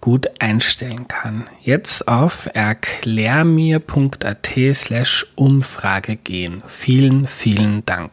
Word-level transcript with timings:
gut 0.00 0.28
einstellen 0.38 1.08
kann. 1.08 1.48
Jetzt 1.62 2.08
auf 2.08 2.48
erklärmir.at 2.52 4.50
slash 4.72 5.26
Umfrage 5.36 6.16
gehen. 6.16 6.62
Vielen, 6.66 7.26
vielen 7.26 7.86
Dank. 7.86 8.10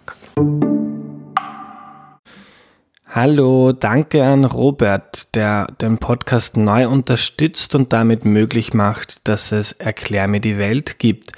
Hallo, 3.09 3.71
danke 3.71 4.25
an 4.25 4.43
Robert, 4.45 5.33
der 5.33 5.67
den 5.81 5.97
Podcast 5.97 6.57
neu 6.57 6.89
unterstützt 6.89 7.73
und 7.73 7.93
damit 7.93 8.25
möglich 8.25 8.73
macht, 8.73 9.25
dass 9.27 9.53
es 9.53 9.71
Erklär 9.71 10.27
mir 10.27 10.41
die 10.41 10.57
Welt 10.57 10.99
gibt. 10.99 11.31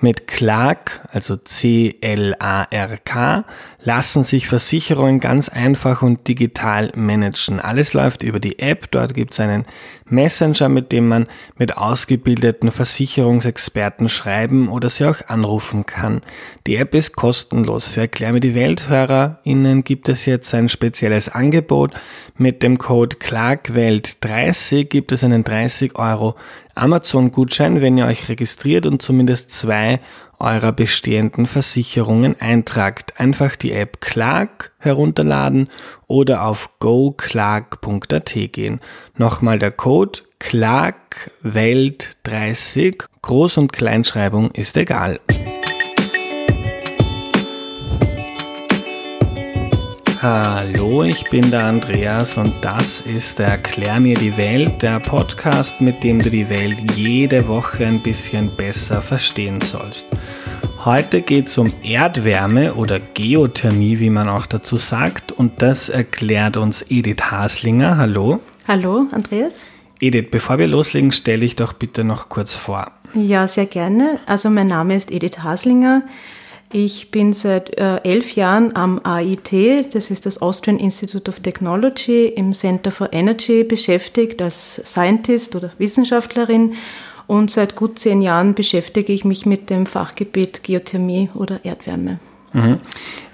Mit 0.00 0.28
Clark, 0.28 1.00
also 1.12 1.36
C-L-A-R-K, 1.36 3.44
lassen 3.80 4.24
sich 4.24 4.46
Versicherungen 4.46 5.18
ganz 5.18 5.48
einfach 5.48 6.02
und 6.02 6.28
digital 6.28 6.92
managen. 6.94 7.58
Alles 7.58 7.94
läuft 7.94 8.22
über 8.22 8.38
die 8.38 8.58
App. 8.58 8.90
Dort 8.90 9.14
gibt 9.14 9.32
es 9.32 9.40
einen 9.40 9.64
Messenger, 10.06 10.68
mit 10.68 10.92
dem 10.92 11.08
man 11.08 11.26
mit 11.56 11.76
ausgebildeten 11.76 12.70
Versicherungsexperten 12.70 14.08
schreiben 14.08 14.68
oder 14.68 14.88
sie 14.88 15.06
auch 15.06 15.28
anrufen 15.28 15.86
kann. 15.86 16.20
Die 16.66 16.76
App 16.76 16.94
ist 16.94 17.16
kostenlos. 17.16 17.88
Für 17.88 18.02
Erklär 18.02 18.32
mir 18.32 18.40
die 18.40 18.54
WelthörerInnen 18.54 19.84
gibt 19.84 20.08
es 20.08 20.26
jetzt 20.26 20.54
ein 20.54 20.68
spezielles 20.68 21.28
Angebot. 21.28 21.92
Mit 22.36 22.62
dem 22.62 22.78
Code 22.78 23.16
ClarkWelt30 23.16 24.84
gibt 24.84 25.12
es 25.12 25.24
einen 25.24 25.44
30 25.44 25.96
Euro 25.96 26.34
Amazon-Gutschein, 26.74 27.80
wenn 27.80 27.98
ihr 27.98 28.06
euch 28.06 28.28
registriert 28.28 28.86
und 28.86 29.02
zumindest 29.02 29.50
zwei 29.50 30.00
eurer 30.38 30.72
bestehenden 30.72 31.46
Versicherungen 31.46 32.40
eintragt. 32.40 33.14
Einfach 33.18 33.56
die 33.56 33.72
App 33.72 34.00
Clark 34.00 34.72
herunterladen 34.78 35.68
oder 36.06 36.46
auf 36.46 36.78
goclark.at 36.80 38.34
gehen. 38.52 38.80
Nochmal 39.16 39.58
der 39.58 39.72
Code 39.72 40.20
Clark 40.38 41.30
Welt 41.42 42.16
30. 42.24 43.04
Groß- 43.22 43.58
und 43.58 43.72
Kleinschreibung 43.72 44.50
ist 44.50 44.76
egal. 44.76 45.20
Hallo, 50.26 51.02
ich 51.02 51.24
bin 51.24 51.50
der 51.50 51.66
Andreas 51.66 52.38
und 52.38 52.54
das 52.64 53.02
ist 53.02 53.38
der 53.38 53.48
Erklär 53.48 54.00
mir 54.00 54.16
die 54.16 54.38
Welt, 54.38 54.80
der 54.80 54.98
Podcast, 54.98 55.82
mit 55.82 56.02
dem 56.02 56.18
du 56.18 56.30
die 56.30 56.48
Welt 56.48 56.96
jede 56.96 57.46
Woche 57.46 57.84
ein 57.84 58.02
bisschen 58.02 58.56
besser 58.56 59.02
verstehen 59.02 59.60
sollst. 59.60 60.06
Heute 60.82 61.20
geht 61.20 61.48
es 61.48 61.58
um 61.58 61.70
Erdwärme 61.82 62.72
oder 62.72 63.00
Geothermie, 63.00 64.00
wie 64.00 64.08
man 64.08 64.30
auch 64.30 64.46
dazu 64.46 64.76
sagt, 64.76 65.30
und 65.30 65.60
das 65.60 65.90
erklärt 65.90 66.56
uns 66.56 66.86
Edith 66.88 67.30
Haslinger. 67.30 67.98
Hallo. 67.98 68.40
Hallo, 68.66 69.06
Andreas. 69.10 69.66
Edith, 70.00 70.28
bevor 70.30 70.56
wir 70.56 70.68
loslegen, 70.68 71.12
stelle 71.12 71.44
ich 71.44 71.54
doch 71.54 71.74
bitte 71.74 72.02
noch 72.02 72.30
kurz 72.30 72.54
vor. 72.54 72.92
Ja, 73.12 73.46
sehr 73.46 73.66
gerne. 73.66 74.20
Also 74.24 74.48
mein 74.48 74.68
Name 74.68 74.96
ist 74.96 75.12
Edith 75.12 75.40
Haslinger. 75.40 76.00
Ich 76.76 77.12
bin 77.12 77.32
seit 77.32 77.78
äh, 77.78 77.98
elf 77.98 78.34
Jahren 78.34 78.74
am 78.74 79.00
AIT, 79.04 79.94
das 79.94 80.10
ist 80.10 80.26
das 80.26 80.42
Austrian 80.42 80.80
Institute 80.80 81.30
of 81.30 81.38
Technology, 81.38 82.26
im 82.26 82.52
Center 82.52 82.90
for 82.90 83.12
Energy 83.12 83.62
beschäftigt 83.62 84.42
als 84.42 84.82
Scientist 84.84 85.54
oder 85.54 85.70
Wissenschaftlerin 85.78 86.74
und 87.28 87.52
seit 87.52 87.76
gut 87.76 88.00
zehn 88.00 88.22
Jahren 88.22 88.54
beschäftige 88.54 89.12
ich 89.12 89.24
mich 89.24 89.46
mit 89.46 89.70
dem 89.70 89.86
Fachgebiet 89.86 90.64
Geothermie 90.64 91.30
oder 91.34 91.64
Erdwärme. 91.64 92.18
Mhm. 92.54 92.78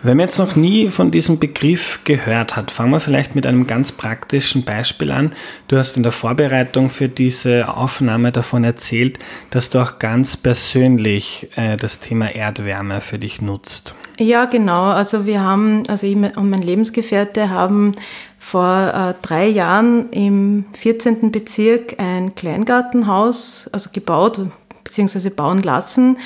Wenn 0.03 0.17
man 0.17 0.27
jetzt 0.27 0.39
noch 0.39 0.57
nie 0.57 0.89
von 0.89 1.11
diesem 1.11 1.39
Begriff 1.39 2.01
gehört 2.05 2.57
hat, 2.57 2.71
fangen 2.71 2.91
wir 2.91 3.01
vielleicht 3.01 3.35
mit 3.35 3.45
einem 3.45 3.67
ganz 3.67 3.93
praktischen 3.93 4.65
Beispiel 4.65 5.11
an. 5.11 5.33
Du 5.69 5.77
hast 5.77 5.99
in 5.99 6.03
der 6.03 6.11
Vorbereitung 6.11 6.89
für 6.89 7.09
diese 7.09 7.77
Aufnahme 7.77 8.33
davon 8.33 8.65
erzählt, 8.65 9.19
dass 9.51 9.69
du 9.69 9.79
auch 9.79 9.99
ganz 9.99 10.39
persönlich 10.39 11.49
äh, 11.55 11.77
das 11.77 12.01
Thema 12.01 12.35
Erdwärme 12.35 13.03
für 13.03 13.19
dich 13.19 13.43
nutzt. 13.43 13.95
Ja, 14.19 14.47
genau. 14.47 14.85
Also 14.85 15.27
wir 15.27 15.43
haben, 15.43 15.87
also 15.89 16.07
ich 16.07 16.17
und 16.17 16.49
mein 16.49 16.63
Lebensgefährte 16.63 17.51
haben 17.51 17.93
vor 18.39 18.93
äh, 18.95 19.15
drei 19.21 19.49
Jahren 19.49 20.09
im 20.13 20.65
14. 20.79 21.31
Bezirk 21.31 22.01
ein 22.01 22.35
Kleingartenhaus, 22.35 23.69
also 23.71 23.91
gebaut 23.93 24.41
bzw. 24.85 25.29
bauen 25.29 25.63
lassen 25.63 26.17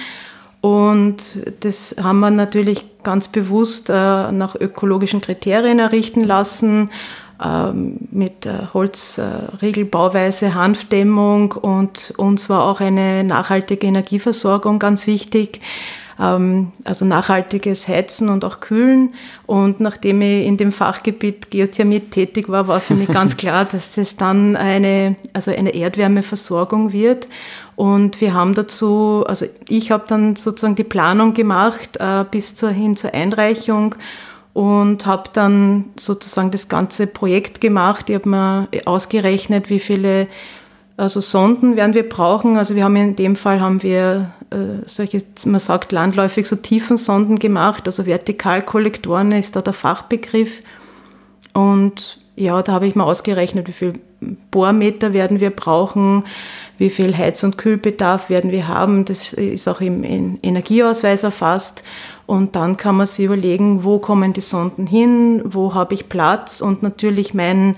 und 0.64 1.42
das 1.60 1.94
haben 2.02 2.20
wir 2.20 2.30
natürlich 2.30 2.86
ganz 3.02 3.28
bewusst 3.28 3.90
äh, 3.90 4.32
nach 4.32 4.54
ökologischen 4.54 5.20
Kriterien 5.20 5.78
errichten 5.78 6.24
lassen, 6.24 6.88
ähm, 7.44 7.98
mit 8.10 8.46
äh, 8.46 8.68
Holzregelbauweise, 8.72 10.54
Hanfdämmung 10.54 11.52
und 11.52 12.14
uns 12.16 12.48
war 12.48 12.64
auch 12.64 12.80
eine 12.80 13.24
nachhaltige 13.24 13.86
Energieversorgung 13.86 14.78
ganz 14.78 15.06
wichtig. 15.06 15.60
Ähm, 16.18 16.72
also 16.84 17.04
nachhaltiges 17.04 17.88
Heizen 17.88 18.28
und 18.28 18.44
auch 18.44 18.60
Kühlen. 18.60 19.14
Und 19.46 19.80
nachdem 19.80 20.22
ich 20.22 20.46
in 20.46 20.56
dem 20.56 20.72
Fachgebiet 20.72 21.50
Geothermie 21.50 22.00
tätig 22.00 22.48
war, 22.48 22.68
war 22.68 22.80
für 22.80 22.94
mich 22.94 23.08
ganz 23.12 23.36
klar, 23.36 23.64
dass 23.64 23.94
das 23.96 24.16
dann 24.16 24.56
eine, 24.56 25.16
also 25.32 25.50
eine 25.50 25.74
Erdwärmeversorgung 25.74 26.92
wird. 26.92 27.28
Und 27.76 28.20
wir 28.20 28.34
haben 28.34 28.54
dazu, 28.54 29.24
also 29.26 29.46
ich 29.68 29.90
habe 29.90 30.04
dann 30.06 30.36
sozusagen 30.36 30.76
die 30.76 30.84
Planung 30.84 31.34
gemacht 31.34 31.96
äh, 31.98 32.24
bis 32.30 32.54
zur, 32.54 32.70
hin 32.70 32.96
zur 32.96 33.14
Einreichung 33.14 33.96
und 34.52 35.06
habe 35.06 35.30
dann 35.32 35.86
sozusagen 35.96 36.52
das 36.52 36.68
ganze 36.68 37.06
Projekt 37.06 37.60
gemacht. 37.60 38.08
Ich 38.08 38.14
habe 38.14 38.28
mir 38.28 38.68
ausgerechnet, 38.84 39.68
wie 39.70 39.80
viele 39.80 40.28
also 40.96 41.20
Sonden 41.20 41.74
werden 41.76 41.94
wir 41.94 42.08
brauchen. 42.08 42.56
Also 42.56 42.76
wir 42.76 42.84
haben 42.84 42.96
in 42.96 43.16
dem 43.16 43.34
Fall 43.34 43.60
haben 43.60 43.82
wir 43.82 44.32
äh, 44.50 44.86
solche, 44.86 45.22
man 45.44 45.58
sagt 45.58 45.90
landläufig 45.90 46.46
so 46.46 46.54
Tiefensonden 46.56 47.38
gemacht, 47.38 47.86
also 47.86 48.06
Vertikalkollektoren 48.06 49.32
ist 49.32 49.56
da 49.56 49.60
der 49.60 49.72
Fachbegriff. 49.72 50.60
Und 51.52 52.18
ja, 52.36 52.62
da 52.62 52.72
habe 52.72 52.86
ich 52.86 52.94
mal 52.94 53.04
ausgerechnet, 53.04 53.66
wie 53.68 53.72
viel 53.72 53.92
Bohrmeter 54.50 55.12
werden 55.12 55.40
wir 55.40 55.50
brauchen, 55.50 56.24
wie 56.78 56.90
viel 56.90 57.16
Heiz- 57.16 57.44
und 57.44 57.58
Kühlbedarf 57.58 58.30
werden 58.30 58.50
wir 58.50 58.68
haben. 58.68 59.04
Das 59.04 59.32
ist 59.32 59.68
auch 59.68 59.80
im 59.80 60.04
Energieausweis 60.04 61.22
erfasst. 61.22 61.82
Und 62.26 62.56
dann 62.56 62.76
kann 62.76 62.96
man 62.96 63.06
sich 63.06 63.26
überlegen, 63.26 63.84
wo 63.84 63.98
kommen 63.98 64.32
die 64.32 64.40
Sonden 64.40 64.86
hin, 64.86 65.42
wo 65.44 65.74
habe 65.74 65.94
ich 65.94 66.08
Platz 66.08 66.60
und 66.60 66.82
natürlich 66.82 67.34
mein 67.34 67.76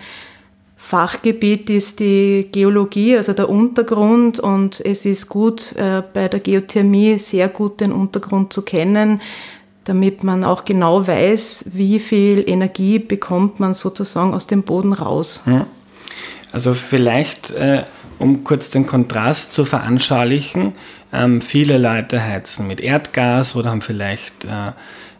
Fachgebiet 0.86 1.68
ist 1.68 1.98
die 1.98 2.46
Geologie, 2.52 3.16
also 3.16 3.32
der 3.32 3.48
Untergrund 3.48 4.38
und 4.38 4.80
es 4.80 5.04
ist 5.04 5.28
gut 5.28 5.74
äh, 5.74 6.00
bei 6.12 6.28
der 6.28 6.38
Geothermie 6.38 7.18
sehr 7.18 7.48
gut 7.48 7.80
den 7.80 7.90
Untergrund 7.90 8.52
zu 8.52 8.62
kennen, 8.62 9.20
damit 9.82 10.22
man 10.22 10.44
auch 10.44 10.64
genau 10.64 11.04
weiß, 11.04 11.70
wie 11.72 11.98
viel 11.98 12.48
Energie 12.48 13.00
bekommt 13.00 13.58
man 13.58 13.74
sozusagen 13.74 14.32
aus 14.32 14.46
dem 14.46 14.62
Boden 14.62 14.92
raus. 14.92 15.42
Also 16.56 16.72
vielleicht, 16.72 17.50
äh, 17.50 17.82
um 18.18 18.42
kurz 18.42 18.70
den 18.70 18.86
Kontrast 18.86 19.52
zu 19.52 19.66
veranschaulichen, 19.66 20.72
ähm, 21.12 21.42
viele 21.42 21.76
Leute 21.76 22.24
heizen 22.24 22.66
mit 22.66 22.80
Erdgas 22.80 23.56
oder 23.56 23.68
haben 23.68 23.82
vielleicht 23.82 24.46
äh, 24.46 24.68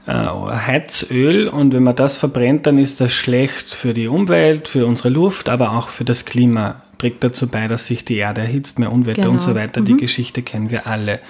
äh, 0.06 0.12
Heizöl 0.15 1.49
und 1.49 1.75
wenn 1.75 1.83
man 1.83 1.94
das 1.94 2.17
verbrennt, 2.17 2.67
dann 2.67 2.79
ist 2.79 3.03
das 3.03 3.12
schlecht 3.12 3.69
für 3.69 3.93
die 3.93 4.09
Umwelt, 4.09 4.67
für 4.67 4.87
unsere 4.87 5.11
Luft, 5.11 5.50
aber 5.50 5.73
auch 5.73 5.91
für 5.91 6.06
das 6.06 6.25
Klima. 6.25 6.81
Trägt 6.97 7.23
dazu 7.23 7.49
bei, 7.49 7.69
dass 7.69 7.85
sich 7.85 8.06
die 8.06 8.17
Erde 8.17 8.41
erhitzt, 8.41 8.79
mehr 8.79 8.91
Unwetter 8.91 9.21
genau. 9.21 9.35
und 9.35 9.43
so 9.43 9.55
weiter. 9.55 9.83
Mhm. 9.83 9.85
Die 9.85 9.97
Geschichte 9.99 10.41
kennen 10.41 10.71
wir 10.71 10.87
alle. 10.87 11.21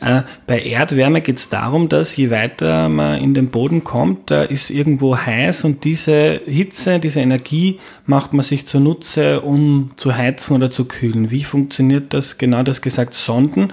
Äh, 0.00 0.22
bei 0.46 0.62
Erdwärme 0.62 1.20
geht 1.20 1.36
es 1.36 1.48
darum, 1.50 1.88
dass 1.88 2.16
je 2.16 2.30
weiter 2.30 2.88
man 2.88 3.20
in 3.20 3.34
den 3.34 3.50
Boden 3.50 3.84
kommt, 3.84 4.30
da 4.30 4.42
ist 4.42 4.70
irgendwo 4.70 5.16
heiß 5.16 5.64
und 5.64 5.84
diese 5.84 6.40
Hitze, 6.46 6.98
diese 7.00 7.20
Energie 7.20 7.78
macht 8.06 8.32
man 8.32 8.42
sich 8.42 8.66
zunutze, 8.66 9.42
um 9.42 9.90
zu 9.96 10.16
heizen 10.16 10.56
oder 10.56 10.70
zu 10.70 10.86
kühlen. 10.86 11.30
Wie 11.30 11.44
funktioniert 11.44 12.14
das? 12.14 12.38
Genau 12.38 12.62
das 12.62 12.80
gesagt, 12.80 13.14
Sonden. 13.14 13.72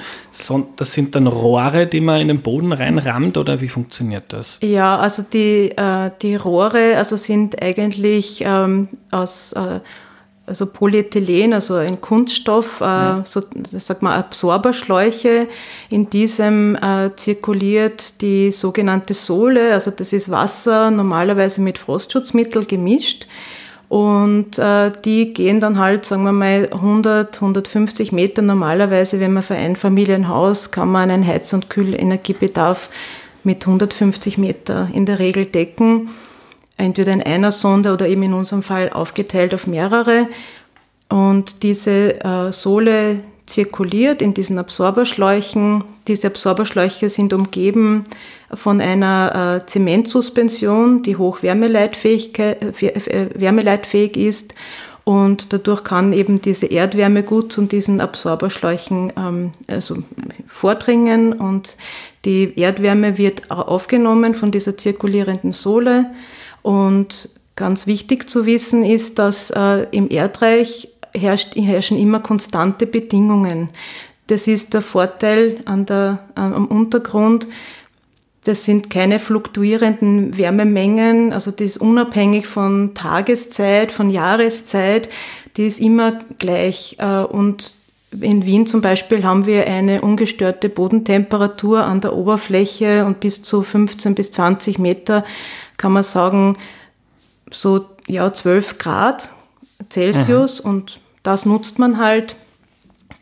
Das 0.76 0.94
sind 0.94 1.16
dann 1.16 1.28
Rohre, 1.28 1.88
die 1.88 2.02
man 2.02 2.22
in 2.22 2.28
den 2.28 2.42
Boden 2.42 2.74
reinrammt 2.74 3.38
oder 3.38 3.62
wie 3.62 3.70
funktioniert 3.70 4.26
das? 4.34 4.60
Ja, 4.62 4.98
also 4.98 5.24
die, 5.24 5.72
äh, 5.76 6.12
die 6.22 6.36
Rohre 6.36 6.98
also 6.98 7.16
sind 7.16 7.62
eigentlich 7.62 8.44
ähm, 8.46 8.90
aus 9.12 9.54
äh, 9.54 9.80
also 10.48 10.66
Polyethylen, 10.66 11.54
also 11.54 11.76
ein 11.76 12.00
Kunststoff, 12.00 12.82
äh, 12.82 13.22
so, 13.26 13.42
das 13.72 13.86
sagt 13.86 14.02
man 14.02 14.14
Absorberschläuche. 14.14 15.48
In 15.90 16.10
diesem 16.10 16.76
äh, 16.76 17.12
zirkuliert 17.16 18.22
die 18.22 18.52
sogenannte 18.52 19.14
Sohle, 19.14 19.74
also 19.74 19.92
das 19.92 20.14
ist 20.14 20.32
Wasser 20.32 20.90
normalerweise 20.90 21.62
mit 21.62 21.78
Frostschutzmittel 21.78 22.66
gemischt. 22.66 23.28
Und 23.90 24.58
äh, 24.58 24.92
die 25.06 25.34
gehen 25.34 25.60
dann 25.60 25.80
halt, 25.80 26.06
sagen 26.06 26.24
wir 26.24 26.34
mal, 26.34 26.70
100, 26.72 27.36
150 27.36 28.12
Meter 28.12 28.42
normalerweise, 28.42 29.20
wenn 29.20 29.34
man 29.34 29.44
für 29.44 29.56
ein 29.56 29.76
Familienhaus, 29.76 30.72
kann 30.72 30.92
man 30.92 31.10
einen 31.10 31.26
Heiz- 31.26 31.54
und 31.54 31.70
Kühlenergiebedarf 31.70 32.90
mit 33.44 33.66
150 33.66 34.38
Meter 34.38 34.90
in 34.94 35.06
der 35.06 35.20
Regel 35.20 35.46
decken 35.46 36.10
entweder 36.78 37.12
in 37.12 37.24
einer 37.24 37.52
Sonde 37.52 37.94
oder 37.94 38.08
eben 38.08 38.24
in 38.24 38.34
unserem 38.34 38.64
Fall 38.64 38.92
aufgeteilt 38.92 39.54
auf 39.54 39.68
mehrere. 39.68 40.28
Und 41.10 41.64
diese 41.64 42.24
äh, 42.24 42.52
Sohle 42.52 43.22
zirkuliert 43.46 44.22
in 44.22 44.34
diesen 44.34 44.60
Absorberschläuchen. 44.60 45.84
Diese 46.08 46.28
Absorberschläuche 46.28 47.10
sind 47.10 47.34
umgeben 47.34 48.06
von 48.54 48.82
einer 48.82 49.62
äh, 49.62 49.66
Zementsuspension, 49.66 51.02
die 51.02 51.16
hoch 51.16 51.42
wärmeleitfähig, 51.42 52.38
äh, 52.40 52.56
wärmeleitfähig 53.34 54.18
ist. 54.18 54.54
Und 55.06 55.54
dadurch 55.54 55.86
kann 55.86 56.12
eben 56.12 56.42
diese 56.42 56.66
Erdwärme 56.66 57.24
gut 57.24 57.54
zu 57.54 57.62
diesen 57.62 58.02
Absorberschläuchen 58.02 59.14
ähm, 59.16 59.52
also 59.68 59.96
vordringen. 60.48 61.32
Und 61.32 61.78
die 62.26 62.60
Erdwärme 62.60 63.18
wird 63.18 63.50
aufgenommen 63.50 64.36
von 64.36 64.52
dieser 64.52 64.76
zirkulierenden 64.76 65.54
Sohle 65.54 66.08
und 66.68 67.30
ganz 67.56 67.88
wichtig 67.88 68.30
zu 68.30 68.46
wissen 68.46 68.84
ist, 68.84 69.20
dass 69.20 69.52
äh, 69.52 69.88
im 69.92 70.10
Erdreich 70.10 70.90
herrscht, 71.16 71.56
herrschen 71.56 71.98
immer 71.98 72.20
konstante 72.20 72.86
Bedingungen. 72.86 73.70
Das 74.28 74.50
ist 74.50 74.74
der 74.74 74.82
Vorteil 74.82 75.62
an 75.64 75.86
der, 75.86 76.28
am 76.36 76.68
Untergrund. 76.68 77.48
Das 78.44 78.66
sind 78.66 78.90
keine 78.90 79.20
fluktuierenden 79.20 80.38
Wärmemengen, 80.38 81.32
also 81.32 81.52
die 81.52 81.64
ist 81.64 81.78
unabhängig 81.78 82.48
von 82.48 82.94
Tageszeit, 82.94 83.94
von 83.94 84.10
Jahreszeit, 84.10 85.08
die 85.56 85.68
ist 85.68 85.80
immer 85.80 86.20
gleich. 86.38 86.98
Äh, 87.00 87.24
und 87.24 87.77
in 88.22 88.46
Wien 88.46 88.68
zum 88.68 88.82
Beispiel 88.82 89.24
haben 89.24 89.46
wir 89.46 89.68
eine 89.68 90.02
ungestörte 90.02 90.70
Bodentemperatur 90.70 91.84
an 91.84 92.02
der 92.02 92.14
Oberfläche 92.14 93.06
und 93.06 93.20
bis 93.20 93.44
zu 93.44 93.64
15 93.64 94.16
bis 94.16 94.32
20 94.32 94.80
Meter 94.80 95.26
kann 95.78 95.92
man 95.92 96.04
sagen, 96.04 96.58
so 97.52 97.86
ja, 98.08 98.32
12 98.32 98.78
Grad 98.78 99.30
Celsius. 99.90 100.64
Mhm. 100.64 100.70
und 100.70 101.00
das 101.24 101.46
nutzt 101.46 101.80
man 101.80 101.98
halt 101.98 102.36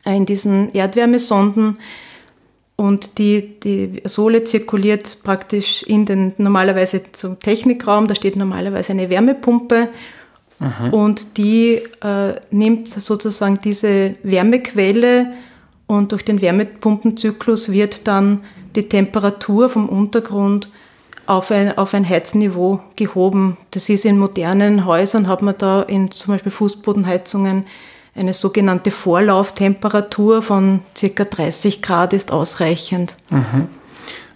in 0.06 0.26
diesen 0.26 0.74
Erdwärmesonden. 0.74 1.78
Und 2.78 3.18
die, 3.18 3.60
die 3.62 4.02
Sohle 4.04 4.44
zirkuliert 4.44 5.20
praktisch 5.24 5.82
in 5.84 6.06
den 6.06 6.34
normalerweise 6.38 7.02
zum 7.14 7.40
Technikraum, 7.40 8.08
da 8.08 8.16
steht 8.16 8.36
normalerweise 8.36 8.92
eine 8.92 9.10
Wärmepumpe 9.10 9.88
mhm. 10.60 10.94
und 10.94 11.38
die 11.38 11.82
äh, 12.02 12.36
nimmt 12.52 12.88
sozusagen 12.88 13.60
diese 13.64 14.14
Wärmequelle 14.24 15.34
und 15.88 16.12
durch 16.12 16.26
den 16.26 16.42
Wärmepumpenzyklus 16.42 17.72
wird 17.72 18.08
dann 18.08 18.42
die 18.76 18.90
Temperatur 18.90 19.70
vom 19.70 19.88
Untergrund 19.88 20.70
auf 21.28 21.52
ein, 21.52 21.78
auf 21.78 21.94
ein 21.94 22.08
Heizniveau 22.08 22.82
gehoben. 22.96 23.58
Das 23.72 23.90
ist 23.90 24.06
in 24.06 24.18
modernen 24.18 24.86
Häusern, 24.86 25.28
hat 25.28 25.42
man 25.42 25.56
da 25.58 25.82
in 25.82 26.12
zum 26.12 26.34
Beispiel 26.34 26.52
Fußbodenheizungen 26.52 27.66
eine 28.16 28.34
sogenannte 28.34 28.92
Vorlauftemperatur 28.92 30.42
von 30.42 30.82
circa 30.96 31.26
30 31.26 31.82
Grad 31.82 32.14
ist 32.14 32.32
ausreichend. 32.32 33.16
Mhm. 33.30 33.68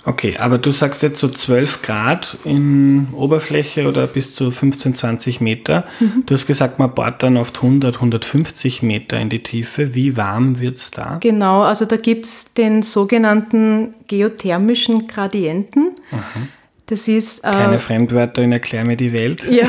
Okay, 0.06 0.38
aber 0.38 0.58
du 0.58 0.72
sagst 0.72 1.04
jetzt 1.04 1.20
so 1.20 1.28
12 1.28 1.82
Grad 1.82 2.38
in 2.46 3.10
Oberfläche 3.14 3.88
oder 3.88 4.08
bis 4.08 4.34
zu 4.34 4.50
15, 4.50 4.96
20 4.96 5.42
Meter. 5.42 5.86
Mhm. 6.00 6.24
Du 6.26 6.34
hast 6.34 6.48
gesagt, 6.48 6.80
man 6.80 6.94
bohrt 6.94 7.22
dann 7.22 7.38
oft 7.38 7.58
100, 7.58 7.96
150 7.96 8.82
Meter 8.82 9.20
in 9.20 9.30
die 9.30 9.44
Tiefe. 9.44 9.94
Wie 9.96 10.16
warm 10.16 10.60
wird 10.60 10.78
es 10.78 10.92
da? 10.92 11.18
Genau, 11.20 11.64
also 11.64 11.86
da 11.86 11.98
gibt 11.98 12.26
es 12.26 12.54
den 12.54 12.82
sogenannten 12.82 13.92
geothermischen 14.08 15.08
Gradienten. 15.08 15.96
Mhm. 16.12 16.48
Das 16.90 17.08
ist. 17.08 17.44
Äh, 17.44 17.52
Keine 17.52 17.78
Fremdwörter 17.78 18.42
in 18.42 18.52
Erklär 18.52 18.84
mir 18.84 18.98
die 18.98 19.14
Welt. 19.14 19.48
Ja, 19.48 19.68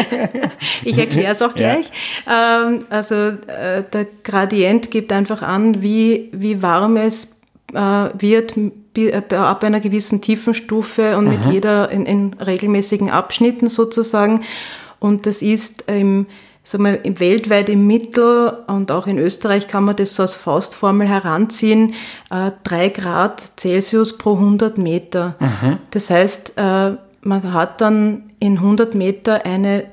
ich 0.84 0.98
erkläre 0.98 1.32
es 1.32 1.42
auch 1.42 1.54
gleich. 1.54 1.88
Ja. 2.26 2.66
Ähm, 2.66 2.80
also 2.90 3.14
äh, 3.14 3.84
der 3.92 4.06
Gradient 4.24 4.90
gibt 4.90 5.12
einfach 5.12 5.42
an, 5.42 5.82
wie, 5.82 6.30
wie 6.32 6.60
warm 6.60 6.96
es 6.96 7.42
äh, 7.72 7.78
wird 7.78 8.54
ab 9.32 9.64
einer 9.64 9.80
gewissen 9.80 10.20
Tiefenstufe 10.20 11.16
und 11.16 11.24
mhm. 11.24 11.30
mit 11.30 11.44
jeder 11.46 11.90
in, 11.90 12.06
in, 12.06 12.34
regelmäßigen 12.34 13.10
Abschnitten 13.10 13.68
sozusagen. 13.68 14.42
Und 14.98 15.26
das 15.26 15.42
ist 15.42 15.84
im 15.88 16.26
sagen 16.64 16.84
wir, 16.84 17.20
weltweit 17.20 17.68
im 17.68 17.86
Mittel 17.86 18.56
und 18.68 18.92
auch 18.92 19.06
in 19.06 19.18
Österreich 19.18 19.68
kann 19.68 19.84
man 19.84 19.96
das 19.96 20.14
so 20.14 20.22
als 20.22 20.34
Faustformel 20.34 21.08
heranziehen, 21.08 21.94
äh, 22.30 22.52
3 22.62 22.88
Grad 22.90 23.42
Celsius 23.58 24.16
pro 24.16 24.34
100 24.34 24.78
Meter. 24.78 25.34
Mhm. 25.40 25.78
Das 25.90 26.10
heißt, 26.10 26.54
äh, 26.56 26.92
man 27.22 27.52
hat 27.52 27.80
dann 27.80 28.30
in 28.38 28.58
100 28.58 28.94
Meter 28.94 29.44
eine 29.44 29.84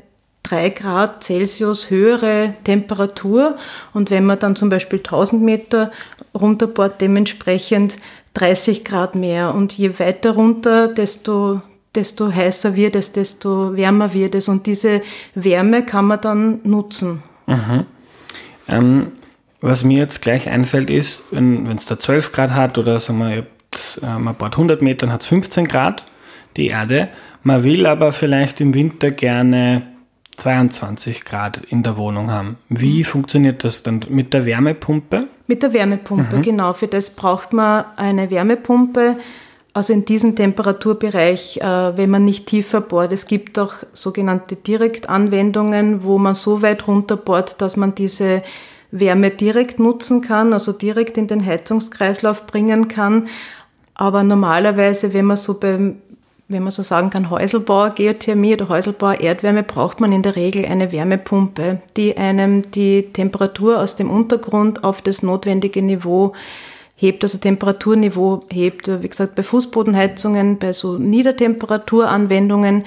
3 0.44 0.70
Grad 0.70 1.24
Celsius 1.24 1.90
höhere 1.90 2.54
Temperatur 2.64 3.58
und 3.94 4.10
wenn 4.10 4.26
man 4.26 4.40
dann 4.40 4.56
zum 4.56 4.70
Beispiel 4.70 5.00
1000 5.00 5.42
Meter 5.42 5.92
runterbohrt, 6.34 7.02
dementsprechend 7.02 7.98
30 8.40 8.86
Grad 8.86 9.16
mehr. 9.16 9.54
Und 9.54 9.74
je 9.74 10.00
weiter 10.00 10.32
runter, 10.32 10.88
desto 10.88 11.60
desto 11.96 12.32
heißer 12.34 12.76
wird 12.76 12.96
es, 12.96 13.12
desto 13.12 13.76
wärmer 13.76 14.14
wird 14.14 14.36
es. 14.36 14.48
Und 14.48 14.66
diese 14.68 15.02
Wärme 15.36 15.86
kann 15.86 16.06
man 16.06 16.22
dann 16.22 16.60
nutzen. 16.64 17.24
Mhm. 17.48 17.86
Ähm, 18.68 19.08
was 19.62 19.84
mir 19.84 19.98
jetzt 19.98 20.22
gleich 20.22 20.50
einfällt, 20.50 20.90
ist, 20.90 21.24
wenn 21.32 21.68
es 21.68 21.86
da 21.86 22.00
12 22.00 22.32
Grad 22.32 22.52
hat 22.52 22.78
oder 22.78 23.00
sagen 23.00 23.20
wir, 23.20 23.46
das, 23.72 23.98
äh, 23.98 24.20
man 24.20 24.36
baut 24.36 24.54
100 24.54 24.82
Meter, 24.82 25.06
dann 25.06 25.14
hat 25.14 25.22
es 25.22 25.28
15 25.28 25.68
Grad, 25.68 26.06
die 26.58 26.68
Erde. 26.68 27.10
Man 27.44 27.64
will 27.64 27.86
aber 27.86 28.12
vielleicht 28.12 28.62
im 28.62 28.74
Winter 28.74 29.12
gerne 29.12 29.84
22 30.40 31.26
Grad 31.26 31.62
in 31.70 31.84
der 31.84 31.98
Wohnung 31.98 32.32
haben. 32.32 32.58
Wie 32.70 33.00
mhm. 33.00 33.06
funktioniert 33.06 33.64
das 33.64 33.84
dann 33.84 34.06
mit 34.10 34.34
der 34.34 34.46
Wärmepumpe? 34.46 35.28
Mit 35.48 35.64
der 35.64 35.74
Wärmepumpe, 35.74 36.38
mhm. 36.38 36.42
genau. 36.42 36.74
Für 36.74 36.88
das 36.88 37.12
braucht 37.12 37.54
man 37.54 37.86
eine 37.98 38.32
Wärmepumpe, 38.32 39.18
Also 39.74 39.94
in 39.94 40.04
diesem 40.04 40.36
Temperaturbereich, 40.36 41.58
äh, 41.58 41.98
wenn 41.98 42.10
man 42.10 42.26
nicht 42.26 42.48
tiefer 42.48 42.82
bohrt. 42.82 43.12
Es 43.12 43.28
gibt 43.28 43.60
auch 43.60 43.76
sogenannte 43.94 44.56
Direktanwendungen, 44.56 46.04
wo 46.04 46.18
man 46.18 46.34
so 46.34 46.62
weit 46.62 46.88
runter 46.88 47.18
bohrt, 47.18 47.62
dass 47.62 47.78
man 47.78 47.94
diese 47.94 48.42
Wärme 48.92 49.30
direkt 49.30 49.80
nutzen 49.80 50.22
kann, 50.22 50.54
also 50.54 50.74
direkt 50.74 51.18
in 51.18 51.28
den 51.28 51.46
Heizungskreislauf 51.46 52.48
bringen 52.48 52.88
kann. 52.88 53.28
Aber 53.94 54.24
normalerweise, 54.24 55.14
wenn 55.14 55.26
man 55.26 55.38
so 55.38 55.60
beim 55.60 55.98
wenn 56.50 56.64
man 56.64 56.72
so 56.72 56.82
sagen 56.82 57.12
kann, 57.12 57.30
Häuselbauer 57.30 57.92
Geothermie 57.92 58.54
oder 58.54 58.70
Häuselbauer 58.70 59.20
Erdwärme, 59.22 59.62
braucht 59.62 60.02
man 60.02 60.12
in 60.12 60.24
der 60.24 60.36
Regel 60.36 60.66
eine 60.66 60.92
Wärmepumpe, 60.92 61.80
die 61.96 62.18
einem 62.18 62.72
die 62.72 63.14
Temperatur 63.14 63.80
aus 63.80 63.96
dem 63.96 64.10
Untergrund 64.10 64.84
auf 64.84 65.02
das 65.02 65.22
notwendige 65.22 65.84
Niveau 65.84 66.34
hebt, 66.96 67.24
also 67.24 67.38
Temperaturniveau 67.38 68.46
hebt. 68.52 68.88
Wie 69.02 69.08
gesagt, 69.08 69.36
bei 69.36 69.44
Fußbodenheizungen, 69.44 70.58
bei 70.58 70.74
so 70.74 70.98
Niedertemperaturanwendungen 70.98 72.84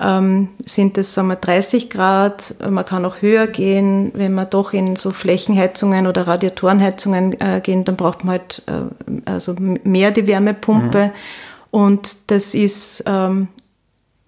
ähm, 0.00 0.48
sind 0.64 0.96
es 0.96 1.14
sagen 1.14 1.28
wir, 1.28 1.36
30 1.36 1.90
Grad. 1.90 2.54
Man 2.68 2.84
kann 2.84 3.04
auch 3.04 3.22
höher 3.22 3.48
gehen. 3.48 4.12
Wenn 4.14 4.34
man 4.34 4.50
doch 4.50 4.72
in 4.72 4.94
so 4.94 5.10
Flächenheizungen 5.10 6.06
oder 6.06 6.28
Radiatorenheizungen 6.28 7.40
äh, 7.40 7.60
gehen, 7.60 7.84
dann 7.84 7.96
braucht 7.96 8.24
man 8.24 8.32
halt 8.32 8.62
äh, 8.66 9.30
also 9.30 9.56
mehr 9.58 10.12
die 10.12 10.28
Wärmepumpe. 10.28 11.06
Mhm. 11.06 11.12
Und 11.74 12.30
das 12.30 12.54
ist, 12.54 13.02
ähm, 13.04 13.48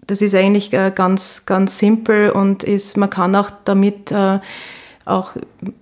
das 0.05 0.21
ist 0.21 0.35
eigentlich 0.35 0.73
äh, 0.73 0.91
ganz, 0.93 1.45
ganz 1.45 1.79
simpel 1.79 2.29
und 2.29 2.65
ist, 2.65 2.97
man 2.97 3.09
kann 3.09 3.37
auch 3.37 3.49
damit 3.63 4.11
äh, 4.11 4.39
auch 5.05 5.31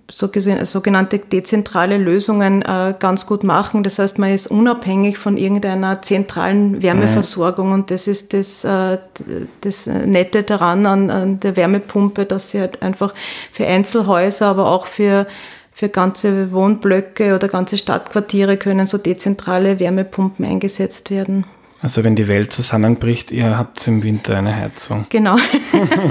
so 0.08 0.28
gesehen, 0.28 0.64
sogenannte 0.64 1.18
dezentrale 1.18 1.98
Lösungen 1.98 2.62
äh, 2.62 2.94
ganz 2.96 3.26
gut 3.26 3.42
machen. 3.42 3.82
Das 3.82 3.98
heißt, 3.98 4.16
man 4.20 4.32
ist 4.32 4.46
unabhängig 4.46 5.18
von 5.18 5.36
irgendeiner 5.36 6.02
zentralen 6.02 6.82
Wärmeversorgung 6.82 7.72
und 7.72 7.90
das 7.90 8.06
ist 8.06 8.32
das, 8.32 8.62
äh, 8.62 8.98
das 9.62 9.88
Nette 9.88 10.44
daran 10.44 10.86
an, 10.86 11.10
an 11.10 11.40
der 11.40 11.56
Wärmepumpe, 11.56 12.26
dass 12.26 12.52
sie 12.52 12.60
halt 12.60 12.80
einfach 12.80 13.12
für 13.50 13.66
Einzelhäuser, 13.66 14.46
aber 14.46 14.70
auch 14.70 14.86
für 14.86 15.26
für 15.76 15.90
ganze 15.90 16.52
Wohnblöcke 16.52 17.34
oder 17.34 17.48
ganze 17.48 17.76
Stadtquartiere 17.76 18.56
können 18.56 18.86
so 18.86 18.96
dezentrale 18.96 19.78
Wärmepumpen 19.78 20.46
eingesetzt 20.46 21.10
werden. 21.10 21.44
Also 21.82 22.04
wenn 22.04 22.16
die 22.16 22.28
Welt 22.28 22.52
zusammenbricht, 22.52 23.30
ihr 23.30 23.58
habt 23.58 23.86
im 23.86 24.02
Winter 24.02 24.36
eine 24.36 24.54
Heizung. 24.56 25.06
Genau. 25.08 25.36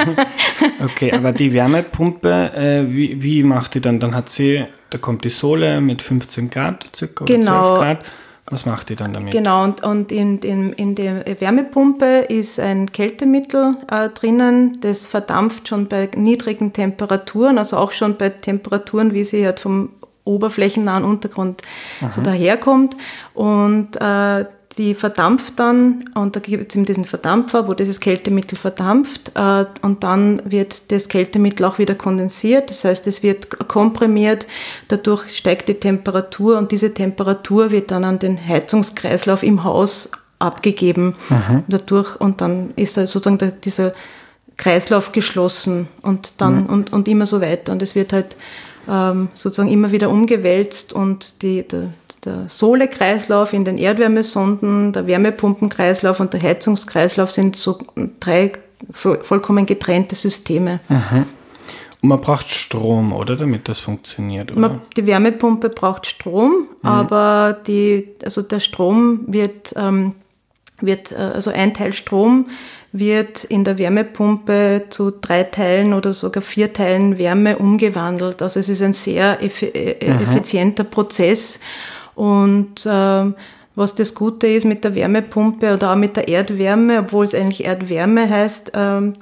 okay, 0.83 1.11
aber 1.11 1.31
die 1.31 1.53
Wärmepumpe, 1.53 2.51
äh, 2.55 2.95
wie, 2.95 3.21
wie 3.21 3.43
macht 3.43 3.73
die 3.73 3.81
dann? 3.81 3.99
Dann 3.99 4.13
hat 4.15 4.29
sie, 4.29 4.65
da 4.91 4.97
kommt 4.97 5.23
die 5.23 5.29
Sohle 5.29 5.81
mit 5.81 6.01
15 6.01 6.49
Grad 6.49 6.85
circa 6.95 7.25
genau. 7.25 7.77
12 7.77 7.79
Grad. 7.79 7.99
Was 8.47 8.67
macht 8.67 8.89
die 8.89 8.95
dann 8.95 9.11
damit? 9.11 9.33
Genau, 9.33 9.63
und, 9.63 9.83
und 9.83 10.11
in, 10.11 10.37
in, 10.39 10.71
in 10.73 10.93
der 10.93 11.25
Wärmepumpe 11.39 12.27
ist 12.29 12.59
ein 12.59 12.91
Kältemittel 12.91 13.75
äh, 13.89 14.09
drinnen, 14.09 14.77
das 14.81 15.07
verdampft 15.07 15.67
schon 15.67 15.87
bei 15.87 16.09
niedrigen 16.15 16.71
Temperaturen, 16.71 17.57
also 17.57 17.77
auch 17.77 17.91
schon 17.91 18.17
bei 18.17 18.29
Temperaturen, 18.29 19.15
wie 19.15 19.23
sie 19.23 19.43
halt 19.43 19.59
vom 19.59 19.89
oberflächennahen 20.25 21.03
Untergrund 21.03 21.61
Aha. 22.01 22.11
so 22.11 22.21
daherkommt. 22.21 22.95
Und 23.33 23.95
äh, 23.99 24.45
die 24.77 24.93
verdampft 24.93 25.53
dann 25.57 26.05
und 26.15 26.35
da 26.35 26.39
gibt 26.39 26.71
es 26.71 26.75
eben 26.75 26.85
diesen 26.85 27.05
Verdampfer, 27.05 27.67
wo 27.67 27.73
dieses 27.73 27.99
Kältemittel 27.99 28.57
verdampft 28.57 29.31
äh, 29.35 29.65
und 29.81 30.03
dann 30.03 30.41
wird 30.45 30.91
das 30.91 31.07
Kältemittel 31.07 31.65
auch 31.65 31.79
wieder 31.79 31.95
kondensiert, 31.95 32.69
das 32.69 32.83
heißt 32.83 33.07
es 33.07 33.23
wird 33.23 33.67
komprimiert, 33.67 34.45
dadurch 34.87 35.37
steigt 35.37 35.69
die 35.69 35.75
Temperatur 35.75 36.57
und 36.57 36.71
diese 36.71 36.93
Temperatur 36.93 37.71
wird 37.71 37.91
dann 37.91 38.03
an 38.03 38.19
den 38.19 38.37
Heizungskreislauf 38.45 39.43
im 39.43 39.63
Haus 39.63 40.11
abgegeben 40.39 41.15
mhm. 41.29 41.63
dadurch 41.67 42.19
und 42.19 42.41
dann 42.41 42.71
ist 42.75 42.97
da 42.97 43.07
sozusagen 43.07 43.37
der, 43.37 43.51
dieser 43.51 43.93
Kreislauf 44.57 45.11
geschlossen 45.11 45.87
und 46.01 46.41
dann 46.41 46.63
mhm. 46.63 46.69
und, 46.69 46.93
und 46.93 47.07
immer 47.07 47.25
so 47.25 47.39
weiter 47.41 47.71
und 47.71 47.81
es 47.81 47.95
wird 47.95 48.13
halt 48.13 48.35
ähm, 48.89 49.29
sozusagen 49.33 49.71
immer 49.71 49.91
wieder 49.91 50.09
umgewälzt 50.09 50.93
und 50.93 51.41
die, 51.41 51.63
der, 51.67 51.89
der 52.25 52.45
Sohlekreislauf 52.49 53.53
in 53.53 53.65
den 53.65 53.77
Erdwärmesonden, 53.77 54.93
der 54.93 55.07
Wärmepumpenkreislauf 55.07 56.19
und 56.19 56.33
der 56.33 56.41
Heizungskreislauf 56.41 57.31
sind 57.31 57.55
so 57.55 57.77
drei 58.19 58.51
vollkommen 58.91 59.65
getrennte 59.65 60.15
Systeme. 60.15 60.79
Mhm. 60.89 61.25
Und 62.01 62.09
man 62.09 62.21
braucht 62.21 62.49
Strom, 62.49 63.13
oder, 63.13 63.35
damit 63.35 63.67
das 63.67 63.79
funktioniert? 63.79 64.51
Oder? 64.51 64.59
Man, 64.59 64.81
die 64.95 65.07
Wärmepumpe 65.07 65.69
braucht 65.69 66.05
Strom, 66.05 66.67
mhm. 66.81 66.89
aber 66.89 67.57
die, 67.65 68.09
also 68.23 68.41
der 68.41 68.59
Strom 68.59 69.21
wird, 69.27 69.73
ähm, 69.75 70.13
wird, 70.81 71.11
äh, 71.11 71.15
also 71.15 71.51
ein 71.51 71.73
Teil 71.73 71.93
Strom 71.93 72.47
wird 72.91 73.43
in 73.43 73.63
der 73.63 73.77
Wärmepumpe 73.77 74.83
zu 74.89 75.11
drei 75.11 75.43
Teilen 75.43 75.93
oder 75.93 76.13
sogar 76.13 76.41
vier 76.41 76.71
Teilen 76.71 77.17
Wärme 77.17 77.57
umgewandelt. 77.57 78.41
Also 78.41 78.59
es 78.59 78.69
ist 78.69 78.81
ein 78.81 78.93
sehr 78.93 79.39
äh, 79.41 79.47
mhm. 79.47 80.21
effizienter 80.21 80.83
Prozess 80.85 81.59
und 82.15 82.85
äh, 82.85 83.33
was 83.75 83.93
das 83.93 84.15
Gute 84.15 84.47
ist 84.47 84.65
mit 84.65 84.83
der 84.85 84.95
Wärmepumpe 84.95 85.73
oder 85.73 85.91
auch 85.91 85.97
mit 85.97 86.15
der 86.15 86.29
Erdwärme, 86.29 86.99
obwohl 86.99 87.25
es 87.25 87.35
eigentlich 87.35 87.65
Erdwärme 87.65 88.29
heißt, 88.29 88.69
äh, 88.69 88.73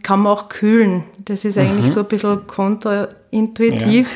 kann 0.04 0.20
man 0.20 0.28
auch 0.28 0.48
kühlen. 0.48 1.04
Das 1.26 1.44
ist 1.44 1.58
eigentlich 1.58 1.88
mhm. 1.88 1.92
so 1.92 2.00
ein 2.02 2.08
bisschen 2.08 2.48
kontraintuitiv, 2.48 4.16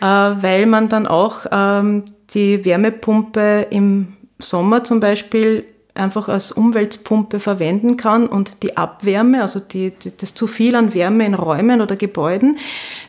ja. 0.00 0.32
äh, 0.32 0.42
weil 0.42 0.66
man 0.66 0.88
dann 0.88 1.06
auch 1.06 1.46
ähm, 1.50 2.04
die 2.34 2.64
Wärmepumpe 2.64 3.66
im 3.70 4.14
Sommer 4.40 4.82
zum 4.84 5.00
Beispiel 5.00 5.64
einfach 5.94 6.28
als 6.28 6.52
Umweltpumpe 6.52 7.40
verwenden 7.40 7.96
kann 7.96 8.26
und 8.26 8.62
die 8.62 8.76
Abwärme, 8.76 9.42
also 9.42 9.60
die, 9.60 9.90
die, 9.90 10.16
das 10.16 10.34
zu 10.34 10.46
viel 10.46 10.74
an 10.74 10.94
Wärme 10.94 11.26
in 11.26 11.34
Räumen 11.34 11.80
oder 11.80 11.96
Gebäuden, 11.96 12.58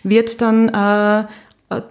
wird 0.04 0.42
dann 0.42 0.70
äh, 0.70 1.28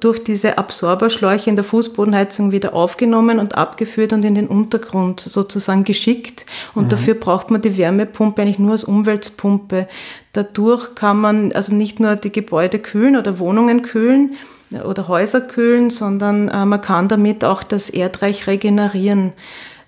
durch 0.01 0.25
diese 0.25 0.59
Absorberschläuche 0.59 1.49
in 1.49 1.55
der 1.55 1.65
Fußbodenheizung 1.65 2.51
wieder 2.51 2.75
aufgenommen 2.75 3.39
und 3.39 3.57
abgeführt 3.57 4.13
und 4.13 4.25
in 4.25 4.35
den 4.35 4.49
Untergrund 4.49 5.21
sozusagen 5.21 5.85
geschickt. 5.85 6.47
Und 6.75 6.87
mhm. 6.87 6.89
dafür 6.89 7.15
braucht 7.15 7.51
man 7.53 7.61
die 7.61 7.77
Wärmepumpe 7.77 8.43
eigentlich 8.43 8.59
nur 8.59 8.73
als 8.73 8.83
Umweltpumpe. 8.83 9.87
Dadurch 10.33 10.97
kann 10.97 11.21
man 11.21 11.53
also 11.53 11.75
nicht 11.75 12.01
nur 12.01 12.17
die 12.17 12.33
Gebäude 12.33 12.81
kühlen 12.81 13.17
oder 13.17 13.39
Wohnungen 13.39 13.83
kühlen 13.83 14.37
oder 14.85 15.07
Häuser 15.07 15.41
kühlen, 15.41 15.91
sondern 15.91 16.49
äh, 16.49 16.67
man 16.67 16.81
kann 16.81 17.09
damit 17.09 17.45
auch 17.45 17.63
das 17.63 17.89
Erdreich 17.89 18.49
regenerieren 18.49 19.33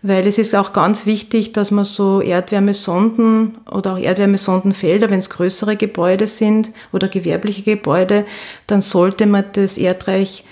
weil 0.03 0.27
es 0.27 0.39
ist 0.39 0.55
auch 0.55 0.73
ganz 0.73 1.05
wichtig, 1.05 1.53
dass 1.53 1.71
man 1.71 1.85
so 1.85 2.23
Erdwärmesonden 2.23 3.59
oder 3.71 3.95
auch 3.95 3.99
Erdwärmesondenfelder, 3.99 5.11
wenn 5.11 5.19
es 5.19 5.29
größere 5.29 5.77
Gebäude 5.77 6.27
sind 6.27 6.71
oder 6.93 7.09
gewerbliche 7.09 7.63
Gebäude, 7.63 8.25
dann 8.67 8.81
sollte 8.81 9.27
man 9.27 9.45
das 9.53 9.77
Erdreich 9.77 10.45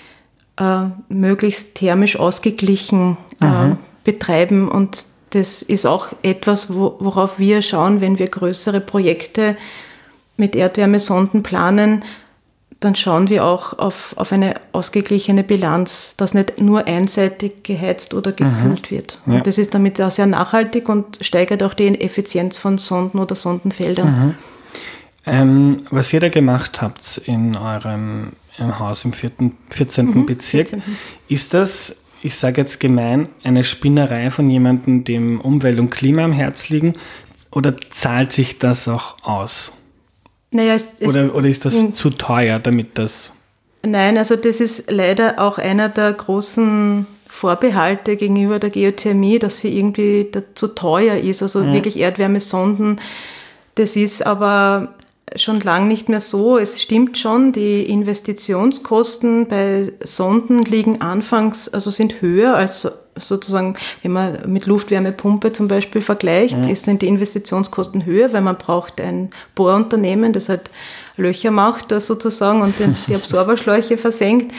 äh, 0.57 0.85
möglichst 1.09 1.75
thermisch 1.75 2.19
ausgeglichen 2.19 3.17
äh, 3.41 3.45
mhm. 3.45 3.77
betreiben 4.03 4.69
und 4.69 5.05
das 5.31 5.61
ist 5.61 5.85
auch 5.85 6.07
etwas, 6.23 6.73
wo, 6.73 6.95
worauf 6.99 7.37
wir 7.39 7.61
schauen, 7.61 8.01
wenn 8.01 8.19
wir 8.19 8.27
größere 8.27 8.81
Projekte 8.81 9.55
mit 10.37 10.55
Erdwärmesonden 10.55 11.43
planen, 11.43 12.03
dann 12.79 12.95
schauen 12.95 13.27
wir 13.27 13.43
auch 13.43 13.77
auf, 13.77 14.13
auf 14.15 14.31
eine 14.31 14.55
ausgeglichene 14.71 15.43
Bilanz, 15.43 16.15
dass 16.15 16.33
nicht 16.33 16.61
nur 16.61 16.87
einseitig 16.87 17.63
geheizt 17.63 18.13
oder 18.13 18.31
gekühlt 18.31 18.89
mhm. 18.89 18.95
wird. 18.95 19.17
Und 19.25 19.33
ja. 19.33 19.41
das 19.41 19.57
ist 19.57 19.73
damit 19.73 19.99
auch 19.99 20.11
sehr 20.11 20.27
nachhaltig 20.27 20.87
und 20.87 21.17
steigert 21.19 21.61
auch 21.61 21.73
die 21.73 21.99
Effizienz 21.99 22.57
von 22.57 22.77
Sonden 22.77 23.19
oder 23.19 23.35
Sondenfeldern. 23.35 24.27
Mhm. 24.27 24.35
Ähm, 25.25 25.77
was 25.89 26.13
ihr 26.13 26.21
da 26.21 26.29
gemacht 26.29 26.81
habt 26.81 27.21
in 27.25 27.57
eurem 27.57 28.31
im 28.57 28.79
Haus 28.79 29.05
im 29.05 29.13
vierten, 29.13 29.57
14. 29.69 30.07
Mhm, 30.07 30.25
Bezirk, 30.25 30.69
14. 30.69 30.83
ist 31.27 31.53
das, 31.53 31.97
ich 32.21 32.35
sage 32.35 32.61
jetzt 32.61 32.79
gemein, 32.79 33.29
eine 33.43 33.63
Spinnerei 33.63 34.31
von 34.31 34.49
jemandem, 34.49 35.03
dem 35.03 35.39
Umwelt 35.39 35.79
und 35.79 35.89
Klima 35.89 36.23
am 36.23 36.33
Herz 36.33 36.69
liegen? 36.69 36.93
Oder 37.51 37.75
zahlt 37.89 38.33
sich 38.33 38.59
das 38.59 38.87
auch 38.87 39.17
aus? 39.23 39.73
Naja, 40.51 40.73
es, 40.73 40.93
es, 40.99 41.07
oder, 41.07 41.35
oder 41.35 41.47
ist 41.47 41.65
das 41.65 41.93
zu 41.93 42.09
teuer, 42.09 42.59
damit 42.59 42.97
das. 42.97 43.33
Nein, 43.83 44.17
also 44.17 44.35
das 44.35 44.59
ist 44.59 44.91
leider 44.91 45.39
auch 45.39 45.57
einer 45.57 45.89
der 45.89 46.11
großen 46.11 47.05
Vorbehalte 47.27 48.17
gegenüber 48.17 48.59
der 48.59 48.71
Geothermie, 48.71 49.39
dass 49.39 49.59
sie 49.59 49.77
irgendwie 49.77 50.29
zu 50.55 50.69
teuer 50.69 51.17
ist. 51.17 51.41
Also 51.41 51.61
ja. 51.61 51.73
wirklich 51.73 51.97
Erdwärmesonden. 51.97 52.99
Das 53.75 53.95
ist 53.95 54.25
aber 54.25 54.95
schon 55.35 55.59
lang 55.59 55.87
nicht 55.87 56.09
mehr 56.09 56.21
so. 56.21 56.57
Es 56.57 56.81
stimmt 56.81 57.17
schon, 57.17 57.51
die 57.51 57.83
Investitionskosten 57.83 59.47
bei 59.47 59.91
Sonden 60.03 60.59
liegen 60.59 61.01
anfangs, 61.01 61.69
also 61.69 61.91
sind 61.91 62.21
höher 62.21 62.55
als 62.55 62.87
sozusagen, 63.15 63.75
wenn 64.01 64.11
man 64.11 64.51
mit 64.51 64.65
Luftwärmepumpe 64.65 65.51
zum 65.51 65.67
Beispiel 65.67 66.01
vergleicht, 66.01 66.65
ja. 66.65 66.75
sind 66.75 67.01
die 67.01 67.07
Investitionskosten 67.07 68.05
höher, 68.05 68.31
weil 68.33 68.41
man 68.41 68.57
braucht 68.57 69.01
ein 69.01 69.29
Bohrunternehmen, 69.55 70.31
das 70.33 70.49
halt 70.49 70.69
Löcher 71.17 71.51
macht 71.51 71.89
sozusagen 71.99 72.61
und 72.61 72.75
die 73.07 73.15
Absorberschläuche 73.15 73.97
versenkt. 73.97 74.53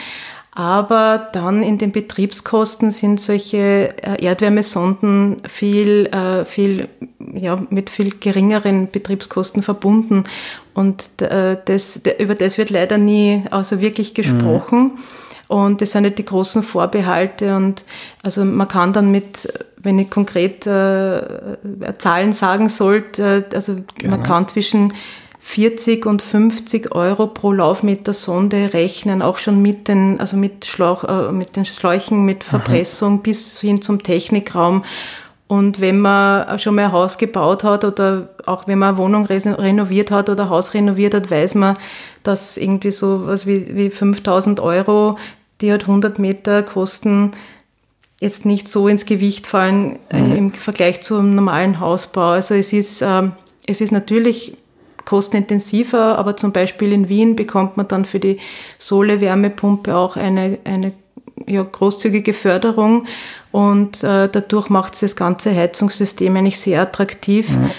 Aber 0.53 1.29
dann 1.31 1.63
in 1.63 1.77
den 1.77 1.93
Betriebskosten 1.93 2.91
sind 2.91 3.21
solche 3.21 3.57
äh, 4.03 4.21
Erdwärmesonden 4.21 5.37
viel, 5.47 6.07
äh, 6.07 6.43
viel, 6.43 6.89
ja, 7.33 7.61
mit 7.69 7.89
viel 7.89 8.13
geringeren 8.19 8.91
Betriebskosten 8.91 9.63
verbunden. 9.63 10.25
Und 10.73 11.21
äh, 11.21 11.55
das, 11.63 12.01
über 12.19 12.35
das 12.35 12.57
wird 12.57 12.69
leider 12.69 12.97
nie 12.97 13.43
also 13.49 13.79
wirklich 13.79 14.13
gesprochen. 14.13 14.79
Mhm. 14.83 14.99
Und 15.47 15.81
das 15.81 15.91
sind 15.91 16.03
nicht 16.03 16.17
die 16.17 16.25
großen 16.25 16.63
Vorbehalte. 16.63 17.55
Und 17.55 17.85
also 18.21 18.43
man 18.43 18.67
kann 18.67 18.91
dann 18.91 19.09
mit, 19.09 19.51
wenn 19.77 19.99
ich 19.99 20.09
konkret 20.09 20.67
äh, 20.67 21.21
Zahlen 21.97 22.33
sagen 22.33 22.67
sollte, 22.67 23.45
also 23.53 23.75
Gerne. 23.97 24.17
man 24.17 24.23
kann 24.23 24.47
zwischen 24.49 24.93
40 25.43 26.05
und 26.05 26.21
50 26.21 26.93
Euro 26.93 27.27
pro 27.27 27.51
Laufmeter 27.51 28.13
Sonde 28.13 28.73
rechnen, 28.73 29.21
auch 29.21 29.37
schon 29.37 29.61
mit 29.61 29.87
den, 29.87 30.19
also 30.19 30.37
mit, 30.37 30.65
Schlauch, 30.65 31.03
äh, 31.03 31.31
mit 31.31 31.55
den 31.55 31.65
Schläuchen, 31.65 32.23
mit 32.25 32.43
Verpressung 32.43 33.15
Aha. 33.15 33.21
bis 33.23 33.59
hin 33.59 33.81
zum 33.81 34.01
Technikraum. 34.01 34.85
Und 35.47 35.81
wenn 35.81 35.99
man 35.99 36.57
schon 36.59 36.75
mal 36.75 36.85
ein 36.85 36.91
Haus 36.93 37.17
gebaut 37.17 37.65
hat 37.65 37.83
oder 37.83 38.29
auch 38.45 38.67
wenn 38.67 38.79
man 38.79 38.89
eine 38.89 38.97
Wohnung 38.97 39.25
renoviert 39.25 40.09
hat 40.09 40.29
oder 40.29 40.43
ein 40.43 40.49
Haus 40.49 40.73
renoviert 40.73 41.13
hat, 41.13 41.29
weiß 41.29 41.55
man, 41.55 41.75
dass 42.23 42.55
irgendwie 42.55 42.91
so 42.91 43.27
was 43.27 43.45
wie, 43.45 43.75
wie 43.75 43.89
5000 43.89 44.61
Euro 44.61 45.17
die 45.59 45.71
hat 45.71 45.81
100 45.81 46.19
Meter 46.19 46.63
kosten, 46.63 47.31
jetzt 48.19 48.45
nicht 48.45 48.67
so 48.67 48.87
ins 48.87 49.05
Gewicht 49.05 49.47
fallen 49.47 49.99
äh, 50.09 50.21
mhm. 50.21 50.35
im 50.35 50.53
Vergleich 50.53 51.01
zum 51.01 51.35
normalen 51.35 51.79
Hausbau. 51.79 52.31
Also 52.31 52.55
es 52.55 52.71
ist, 52.71 53.01
äh, 53.01 53.23
es 53.67 53.81
ist 53.81 53.91
natürlich 53.91 54.57
kostenintensiver, 55.05 56.17
aber 56.17 56.37
zum 56.37 56.51
Beispiel 56.51 56.91
in 56.93 57.09
Wien 57.09 57.35
bekommt 57.35 57.77
man 57.77 57.87
dann 57.87 58.05
für 58.05 58.19
die 58.19 58.39
Sohle-Wärmepumpe 58.77 59.95
auch 59.95 60.15
eine, 60.15 60.59
eine 60.63 60.93
ja, 61.47 61.63
großzügige 61.63 62.33
Förderung 62.33 63.05
und 63.51 64.03
äh, 64.03 64.29
dadurch 64.31 64.69
macht 64.69 64.93
es 64.93 65.01
das 65.01 65.15
ganze 65.15 65.55
Heizungssystem 65.55 66.35
eigentlich 66.35 66.59
sehr 66.59 66.81
attraktiv. 66.81 67.49
Mhm. 67.49 67.71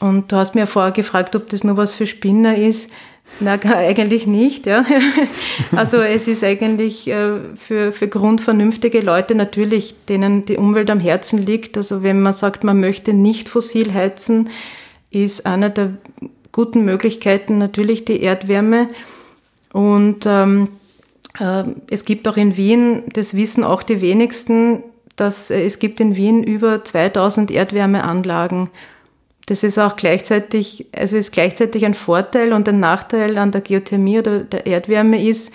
Und 0.00 0.32
du 0.32 0.36
hast 0.36 0.54
mir 0.54 0.66
vorher 0.66 0.92
gefragt, 0.92 1.36
ob 1.36 1.48
das 1.50 1.62
nur 1.62 1.76
was 1.76 1.94
für 1.94 2.06
Spinner 2.06 2.56
ist. 2.56 2.90
Na, 3.38 3.58
eigentlich 3.64 4.26
nicht, 4.26 4.66
ja. 4.66 4.84
Also 5.76 5.98
es 5.98 6.26
ist 6.26 6.42
eigentlich 6.42 7.06
äh, 7.08 7.38
für, 7.56 7.92
für 7.92 8.08
grundvernünftige 8.08 9.00
Leute 9.00 9.34
natürlich, 9.34 9.94
denen 10.08 10.46
die 10.46 10.56
Umwelt 10.56 10.90
am 10.90 11.00
Herzen 11.00 11.44
liegt. 11.44 11.76
Also 11.76 12.02
wenn 12.02 12.20
man 12.20 12.32
sagt, 12.32 12.64
man 12.64 12.80
möchte 12.80 13.12
nicht 13.12 13.48
fossil 13.48 13.92
heizen, 13.92 14.48
ist 15.10 15.46
eine 15.46 15.70
der 15.70 15.94
guten 16.52 16.84
Möglichkeiten 16.84 17.58
natürlich 17.58 18.04
die 18.04 18.22
Erdwärme. 18.22 18.88
Und 19.72 20.26
ähm, 20.26 20.68
äh, 21.38 21.64
es 21.90 22.04
gibt 22.04 22.26
auch 22.28 22.36
in 22.36 22.56
Wien, 22.56 23.04
das 23.12 23.34
wissen 23.34 23.64
auch 23.64 23.82
die 23.82 24.00
wenigsten, 24.00 24.82
dass 25.16 25.50
äh, 25.50 25.64
es 25.64 25.78
gibt 25.78 26.00
in 26.00 26.16
Wien 26.16 26.42
über 26.42 26.84
2000 26.84 27.50
Erdwärmeanlagen 27.50 28.64
gibt 28.66 28.76
das 29.50 29.64
ist 29.64 29.78
auch 29.78 29.96
gleichzeitig, 29.96 30.86
also 30.96 31.16
ist 31.16 31.32
gleichzeitig 31.32 31.84
ein 31.84 31.94
Vorteil 31.94 32.52
und 32.52 32.68
ein 32.68 32.78
Nachteil 32.78 33.36
an 33.36 33.50
der 33.50 33.62
Geothermie 33.62 34.20
oder 34.20 34.44
der 34.44 34.64
Erdwärme 34.64 35.26
ist, 35.26 35.52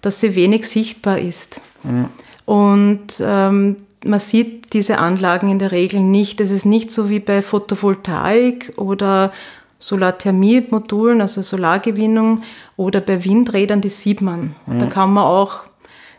dass 0.00 0.18
sie 0.18 0.34
wenig 0.34 0.68
sichtbar 0.68 1.20
ist. 1.20 1.60
Mhm. 1.84 2.08
Und 2.44 3.06
ähm, 3.20 3.76
man 4.08 4.20
sieht 4.20 4.72
diese 4.72 4.98
Anlagen 4.98 5.48
in 5.48 5.58
der 5.58 5.72
Regel 5.72 6.00
nicht. 6.00 6.40
Es 6.40 6.50
ist 6.50 6.66
nicht 6.66 6.90
so 6.92 7.08
wie 7.08 7.20
bei 7.20 7.42
Photovoltaik 7.42 8.72
oder 8.76 9.32
Solarthermie-Modulen, 9.78 11.20
also 11.20 11.42
Solargewinnung 11.42 12.42
oder 12.76 13.00
bei 13.00 13.24
Windrädern, 13.24 13.80
die 13.80 13.90
sieht 13.90 14.20
man. 14.20 14.54
Mhm. 14.66 14.78
Da 14.78 14.86
kann 14.86 15.12
man 15.12 15.24
auch 15.24 15.64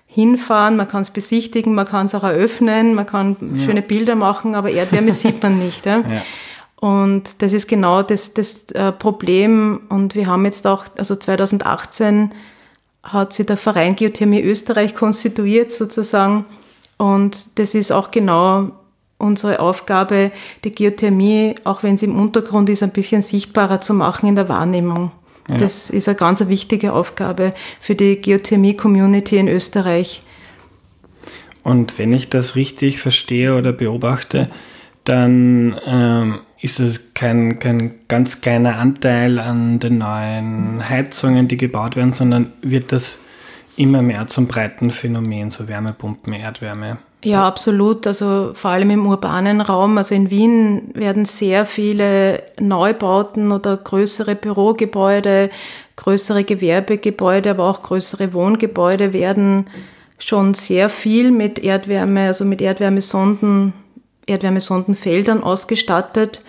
hinfahren, 0.05 0.77
man 0.77 0.87
kann 0.87 1.01
es 1.01 1.09
besichtigen, 1.09 1.75
man 1.75 1.85
kann 1.85 2.05
es 2.05 2.15
auch 2.15 2.23
eröffnen, 2.23 2.93
man 2.93 3.05
kann 3.05 3.35
ja. 3.55 3.65
schöne 3.65 3.81
Bilder 3.81 4.15
machen, 4.15 4.55
aber 4.55 4.71
Erdwärme 4.71 5.13
sieht 5.15 5.41
man 5.43 5.59
nicht. 5.59 5.85
Ja? 5.85 5.97
Ja. 5.97 6.21
Und 6.79 7.41
das 7.41 7.53
ist 7.53 7.67
genau 7.67 8.03
das, 8.03 8.33
das 8.33 8.71
äh, 8.71 8.91
Problem. 8.91 9.81
Und 9.89 10.15
wir 10.15 10.27
haben 10.27 10.45
jetzt 10.45 10.67
auch, 10.67 10.85
also 10.97 11.15
2018 11.15 12.31
hat 13.03 13.33
sich 13.33 13.45
der 13.45 13.57
Verein 13.57 13.95
Geothermie 13.95 14.41
Österreich 14.41 14.93
konstituiert 14.93 15.71
sozusagen. 15.71 16.45
Und 16.97 17.59
das 17.59 17.75
ist 17.75 17.91
auch 17.91 18.11
genau 18.11 18.71
unsere 19.17 19.59
Aufgabe, 19.59 20.31
die 20.63 20.71
Geothermie, 20.71 21.55
auch 21.63 21.83
wenn 21.83 21.97
sie 21.97 22.05
im 22.05 22.19
Untergrund 22.19 22.69
ist, 22.69 22.83
ein 22.83 22.91
bisschen 22.91 23.21
sichtbarer 23.21 23.81
zu 23.81 23.93
machen 23.93 24.29
in 24.29 24.35
der 24.35 24.49
Wahrnehmung. 24.49 25.11
Ja. 25.49 25.57
Das 25.57 25.89
ist 25.89 26.07
eine 26.07 26.17
ganz 26.17 26.45
wichtige 26.47 26.93
Aufgabe 26.93 27.53
für 27.79 27.95
die 27.95 28.21
Geothermie-Community 28.21 29.37
in 29.37 29.47
Österreich. 29.47 30.21
Und 31.63 31.97
wenn 31.97 32.13
ich 32.13 32.29
das 32.29 32.55
richtig 32.55 32.99
verstehe 32.99 33.55
oder 33.55 33.73
beobachte, 33.73 34.49
dann 35.03 35.79
ähm, 35.85 36.39
ist 36.61 36.79
es 36.79 37.13
kein, 37.13 37.59
kein 37.59 37.91
ganz 38.07 38.41
kleiner 38.41 38.77
Anteil 38.77 39.39
an 39.39 39.79
den 39.79 39.99
neuen 39.99 40.87
Heizungen, 40.87 41.47
die 41.47 41.57
gebaut 41.57 41.95
werden, 41.95 42.13
sondern 42.13 42.51
wird 42.61 42.91
das 42.91 43.19
immer 43.77 44.01
mehr 44.01 44.27
zum 44.27 44.47
breiten 44.47 44.91
Phänomen, 44.91 45.49
so 45.49 45.67
Wärmepumpen, 45.67 46.33
Erdwärme. 46.33 46.97
Ja, 47.23 47.47
absolut. 47.47 48.05
Also 48.05 48.51
vor 48.53 48.71
allem 48.71 48.91
im 48.91 49.05
urbanen 49.05 49.61
Raum. 49.61 49.97
Also 49.97 50.13
in 50.15 50.29
Wien 50.29 50.91
werden 50.93 51.25
sehr 51.25 51.65
viele 51.65 52.43
Neubauten 52.59 53.51
oder 53.51 53.75
größere 53.77 54.35
Bürogebäude, 54.35 55.49
größere 55.95 56.43
Gewerbegebäude, 56.43 57.51
aber 57.51 57.67
auch 57.67 57.81
größere 57.81 58.33
Wohngebäude 58.33 59.13
werden 59.13 59.67
schon 60.19 60.53
sehr 60.53 60.89
viel 60.89 61.31
mit 61.31 61.59
Erdwärme, 61.59 62.27
also 62.27 62.45
mit 62.45 62.61
Erdwärmesonden 62.61 63.73
Erdwärmesondenfeldern 64.25 65.41
ausgestattet. 65.41 66.43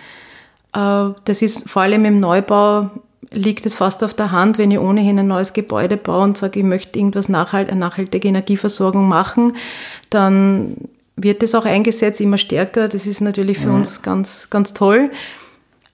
Äh, 0.73 1.09
das 1.25 1.41
ist 1.41 1.69
vor 1.69 1.83
allem 1.83 2.05
im 2.05 2.19
Neubau 2.19 2.89
liegt 3.31 3.65
es 3.65 3.75
fast 3.75 4.03
auf 4.03 4.13
der 4.13 4.31
Hand, 4.31 4.57
wenn 4.57 4.71
ich 4.71 4.79
ohnehin 4.79 5.19
ein 5.19 5.27
neues 5.27 5.53
Gebäude 5.53 5.97
baue 5.97 6.23
und 6.23 6.37
sage, 6.37 6.59
ich 6.59 6.65
möchte 6.65 6.97
irgendwas 6.97 7.29
nachhalt, 7.29 7.69
eine 7.69 7.79
nachhaltige 7.79 8.27
Energieversorgung 8.27 9.07
machen, 9.07 9.55
dann 10.09 10.75
wird 11.15 11.43
es 11.43 11.53
auch 11.53 11.65
eingesetzt, 11.65 12.21
immer 12.21 12.37
stärker. 12.37 12.87
Das 12.87 13.05
ist 13.05 13.21
natürlich 13.21 13.59
für 13.59 13.69
ja. 13.69 13.75
uns 13.75 14.01
ganz, 14.01 14.49
ganz 14.49 14.73
toll. 14.73 15.11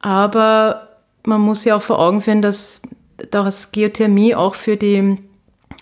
Aber 0.01 0.89
man 1.25 1.41
muss 1.41 1.65
ja 1.65 1.75
auch 1.75 1.81
vor 1.81 1.99
Augen 1.99 2.21
führen, 2.21 2.41
dass 2.41 2.83
das 3.31 3.71
Geothermie 3.71 4.35
auch 4.35 4.55
für 4.55 4.77
die 4.77 5.17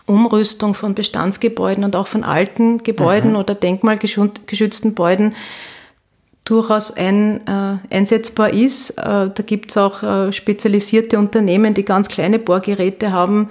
Umrüstung 0.05 0.73
von 0.73 0.95
Bestandsgebäuden 0.95 1.83
und 1.83 1.95
auch 1.95 2.07
von 2.07 2.23
alten 2.23 2.83
Gebäuden 2.83 3.31
mhm. 3.31 3.37
oder 3.37 3.55
denkmalgeschützten 3.55 4.91
Gebäuden 4.91 5.35
durchaus 6.45 6.95
ein, 6.95 7.45
äh, 7.47 7.95
einsetzbar 7.95 8.51
ist. 8.51 8.91
Äh, 8.97 9.29
da 9.33 9.43
gibt 9.45 9.71
es 9.71 9.77
auch 9.77 10.03
äh, 10.03 10.33
spezialisierte 10.33 11.17
Unternehmen, 11.17 11.73
die 11.73 11.85
ganz 11.85 12.09
kleine 12.09 12.39
Bohrgeräte 12.39 13.11
haben, 13.11 13.49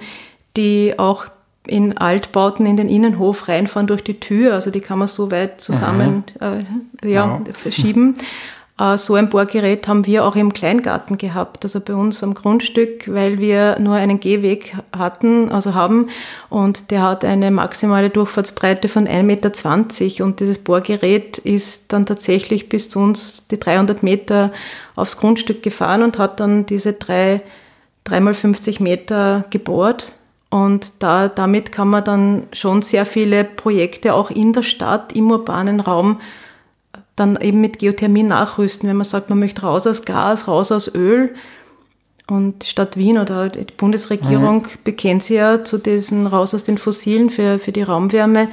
die 0.57 0.99
auch 0.99 1.27
in 1.67 1.97
Altbauten 1.97 2.67
in 2.67 2.77
den 2.77 2.89
Innenhof 2.89 3.49
reinfahren 3.49 3.87
durch 3.87 4.03
die 4.03 4.21
Tür. 4.21 4.55
Also 4.55 4.71
die 4.71 4.81
kann 4.81 4.99
man 4.99 5.09
so 5.09 5.31
weit 5.31 5.61
zusammen 5.61 6.25
äh, 6.41 6.65
ja, 7.09 7.11
ja. 7.27 7.41
verschieben. 7.53 8.17
Äh, 8.83 8.99
so 8.99 9.15
ein 9.15 9.29
Bohrgerät 9.29 9.87
haben 9.87 10.07
wir 10.07 10.25
auch 10.25 10.35
im 10.35 10.53
Kleingarten 10.53 11.17
gehabt, 11.19 11.65
also 11.65 11.81
bei 11.81 11.95
uns 11.95 12.23
am 12.23 12.35
Grundstück, 12.35 13.13
weil 13.13 13.39
wir 13.39 13.79
nur 13.79 13.95
einen 13.95 14.19
Gehweg 14.19 14.77
hatten, 14.97 15.51
also 15.51 15.75
haben. 15.75 16.09
Und 16.51 16.91
der 16.91 17.03
hat 17.03 17.25
eine 17.25 17.51
maximale 17.51 18.11
Durchfahrtsbreite 18.11 18.89
von 18.89 19.07
1,20 19.07 19.23
Meter 19.23 20.25
und 20.25 20.41
dieses 20.41 20.59
Bohrgerät 20.59 21.39
ist 21.39 21.93
dann 21.93 22.07
tatsächlich 22.07 22.69
bis 22.69 22.91
zu 22.91 22.99
uns 22.99 23.47
die 23.51 23.61
300 23.61 24.03
Meter 24.03 24.53
aufs 24.97 25.17
Grundstück 25.17 25.63
gefahren 25.63 26.03
und 26.03 26.19
hat 26.19 26.41
dann 26.41 26.67
diese 26.67 26.95
drei, 26.95 27.41
dreimal 28.05 28.35
50 28.35 28.81
Meter 28.81 29.45
gebohrt. 29.51 30.13
Und 30.51 30.93
da, 30.99 31.29
damit 31.29 31.73
kann 31.73 31.89
man 31.89 32.05
dann 32.05 32.43
schon 32.53 32.83
sehr 32.83 33.07
viele 33.07 33.43
Projekte 33.45 34.13
auch 34.13 34.31
in 34.31 34.53
der 34.53 34.63
Stadt, 34.63 35.15
im 35.15 35.31
urbanen 35.31 35.81
Raum 35.81 36.21
dann 37.17 37.41
eben 37.41 37.61
mit 37.61 37.79
Geothermie 37.79 38.23
nachrüsten, 38.23 38.89
wenn 38.89 38.97
man 38.97 39.05
sagt, 39.05 39.29
man 39.29 39.39
möchte 39.39 39.63
raus 39.63 39.87
aus 39.87 40.05
Gas, 40.05 40.49
raus 40.49 40.73
aus 40.73 40.95
Öl. 40.95 41.35
Und 42.29 42.63
die 42.63 42.67
Stadt 42.69 42.97
Wien 42.97 43.19
oder 43.19 43.49
die 43.49 43.67
Bundesregierung 43.77 44.63
mhm. 44.63 44.79
bekennt 44.85 45.25
sich 45.25 45.37
ja 45.37 45.65
zu 45.65 45.79
diesen 45.79 46.27
raus 46.27 46.55
aus 46.55 46.65
den 46.65 46.79
Fossilen 46.79 47.31
für, 47.31 47.59
für 47.59 47.73
die 47.73 47.83
Raumwärme. 47.83 48.49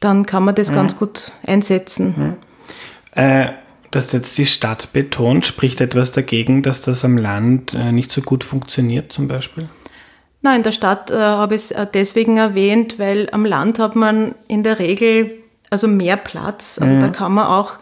Dann 0.00 0.26
kann 0.26 0.44
man 0.44 0.54
das 0.54 0.70
mhm. 0.70 0.74
ganz 0.74 0.96
gut 0.96 1.32
einsetzen. 1.46 2.14
Mhm. 2.16 3.22
Äh, 3.22 3.52
dass 3.92 4.10
jetzt 4.12 4.36
die 4.38 4.46
Stadt 4.46 4.92
betont, 4.92 5.44
spricht 5.44 5.80
etwas 5.80 6.12
dagegen, 6.12 6.62
dass 6.62 6.80
das 6.80 7.04
am 7.04 7.18
Land 7.18 7.74
äh, 7.74 7.92
nicht 7.92 8.10
so 8.10 8.22
gut 8.22 8.42
funktioniert 8.42 9.12
zum 9.12 9.28
Beispiel? 9.28 9.68
Nein, 10.40 10.56
in 10.56 10.62
der 10.64 10.72
Stadt 10.72 11.10
äh, 11.10 11.14
habe 11.14 11.54
ich 11.54 11.60
es 11.60 11.70
äh, 11.70 11.86
deswegen 11.92 12.38
erwähnt, 12.38 12.98
weil 12.98 13.28
am 13.30 13.44
Land 13.44 13.78
hat 13.78 13.94
man 13.94 14.34
in 14.48 14.62
der 14.62 14.78
Regel 14.78 15.41
also 15.72 15.88
mehr 15.88 16.16
Platz. 16.16 16.78
Also 16.80 16.94
mhm. 16.94 17.00
da 17.00 17.08
kann 17.08 17.32
man 17.32 17.46
auch 17.46 17.78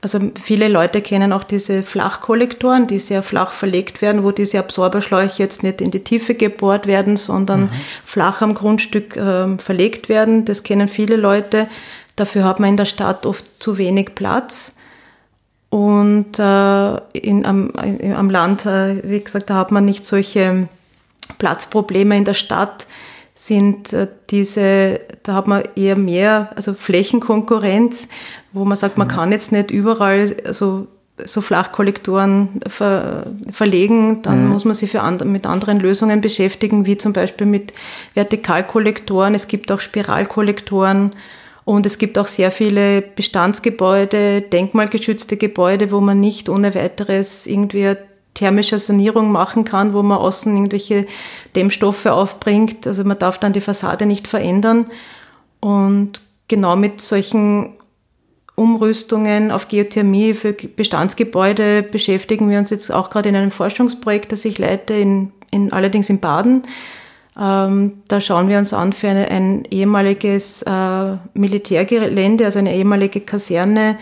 also 0.00 0.20
viele 0.42 0.68
Leute 0.68 1.02
kennen 1.02 1.32
auch 1.32 1.42
diese 1.42 1.82
Flachkollektoren, 1.82 2.86
die 2.86 3.00
sehr 3.00 3.22
flach 3.22 3.50
verlegt 3.50 4.00
werden, 4.00 4.22
wo 4.22 4.30
diese 4.30 4.60
Absorberschläuche 4.60 5.42
jetzt 5.42 5.64
nicht 5.64 5.80
in 5.80 5.90
die 5.90 6.04
Tiefe 6.04 6.34
gebohrt 6.34 6.86
werden, 6.86 7.16
sondern 7.16 7.62
mhm. 7.62 7.70
flach 8.04 8.40
am 8.40 8.54
Grundstück 8.54 9.16
äh, 9.16 9.58
verlegt 9.58 10.08
werden. 10.08 10.44
Das 10.44 10.62
kennen 10.62 10.88
viele 10.88 11.16
Leute. 11.16 11.66
Dafür 12.14 12.44
hat 12.44 12.60
man 12.60 12.70
in 12.70 12.76
der 12.76 12.84
Stadt 12.84 13.26
oft 13.26 13.44
zu 13.58 13.76
wenig 13.76 14.14
Platz. 14.14 14.76
Und 15.70 16.38
äh, 16.38 16.96
in, 17.12 17.44
am, 17.44 17.72
am 17.74 18.30
Land, 18.30 18.66
äh, 18.66 19.02
wie 19.02 19.20
gesagt, 19.20 19.50
da 19.50 19.54
hat 19.56 19.72
man 19.72 19.84
nicht 19.84 20.04
solche 20.04 20.68
Platzprobleme 21.38 22.16
in 22.16 22.24
der 22.24 22.34
Stadt 22.34 22.86
sind 23.38 23.92
äh, 23.92 24.08
diese, 24.30 25.00
da 25.22 25.34
hat 25.34 25.46
man 25.46 25.62
eher 25.76 25.94
mehr, 25.94 26.50
also 26.56 26.74
Flächenkonkurrenz, 26.74 28.08
wo 28.52 28.64
man 28.64 28.76
sagt, 28.76 28.98
man 28.98 29.06
mhm. 29.06 29.12
kann 29.12 29.32
jetzt 29.32 29.52
nicht 29.52 29.70
überall 29.70 30.34
so, 30.52 30.88
so 31.24 31.40
Flachkollektoren 31.40 32.60
ver, 32.66 33.26
verlegen, 33.52 34.22
dann 34.22 34.44
mhm. 34.44 34.50
muss 34.50 34.64
man 34.64 34.74
sich 34.74 34.90
für 34.90 35.02
and, 35.02 35.24
mit 35.24 35.46
anderen 35.46 35.78
Lösungen 35.78 36.20
beschäftigen, 36.20 36.84
wie 36.84 36.98
zum 36.98 37.12
Beispiel 37.12 37.46
mit 37.46 37.72
Vertikalkollektoren. 38.14 39.36
Es 39.36 39.46
gibt 39.46 39.70
auch 39.70 39.78
Spiralkollektoren 39.78 41.12
und 41.64 41.86
es 41.86 41.98
gibt 41.98 42.18
auch 42.18 42.26
sehr 42.26 42.50
viele 42.50 43.02
Bestandsgebäude, 43.02 44.40
denkmalgeschützte 44.40 45.36
Gebäude, 45.36 45.92
wo 45.92 46.00
man 46.00 46.18
nicht 46.18 46.48
ohne 46.48 46.74
weiteres 46.74 47.46
irgendwie 47.46 47.94
thermische 48.38 48.78
Sanierung 48.78 49.32
machen 49.32 49.64
kann, 49.64 49.94
wo 49.94 50.02
man 50.02 50.18
außen 50.18 50.54
irgendwelche 50.54 51.06
Dämmstoffe 51.56 52.06
aufbringt. 52.06 52.86
Also 52.86 53.02
man 53.02 53.18
darf 53.18 53.38
dann 53.38 53.52
die 53.52 53.60
Fassade 53.60 54.06
nicht 54.06 54.28
verändern. 54.28 54.86
Und 55.60 56.22
genau 56.46 56.76
mit 56.76 57.00
solchen 57.00 57.70
Umrüstungen 58.54 59.50
auf 59.50 59.68
Geothermie 59.68 60.34
für 60.34 60.52
Bestandsgebäude 60.52 61.82
beschäftigen 61.82 62.48
wir 62.48 62.58
uns 62.58 62.70
jetzt 62.70 62.92
auch 62.92 63.10
gerade 63.10 63.28
in 63.28 63.36
einem 63.36 63.50
Forschungsprojekt, 63.50 64.30
das 64.30 64.44
ich 64.44 64.58
leite, 64.58 64.94
in, 64.94 65.32
in, 65.50 65.72
allerdings 65.72 66.08
in 66.08 66.20
Baden. 66.20 66.62
Ähm, 67.40 68.02
da 68.08 68.20
schauen 68.20 68.48
wir 68.48 68.58
uns 68.58 68.72
an 68.72 68.92
für 68.92 69.08
eine, 69.08 69.30
ein 69.30 69.64
ehemaliges 69.70 70.62
äh, 70.62 71.16
Militärgelände, 71.34 72.44
also 72.44 72.58
eine 72.58 72.74
ehemalige 72.74 73.20
Kaserne, 73.20 73.96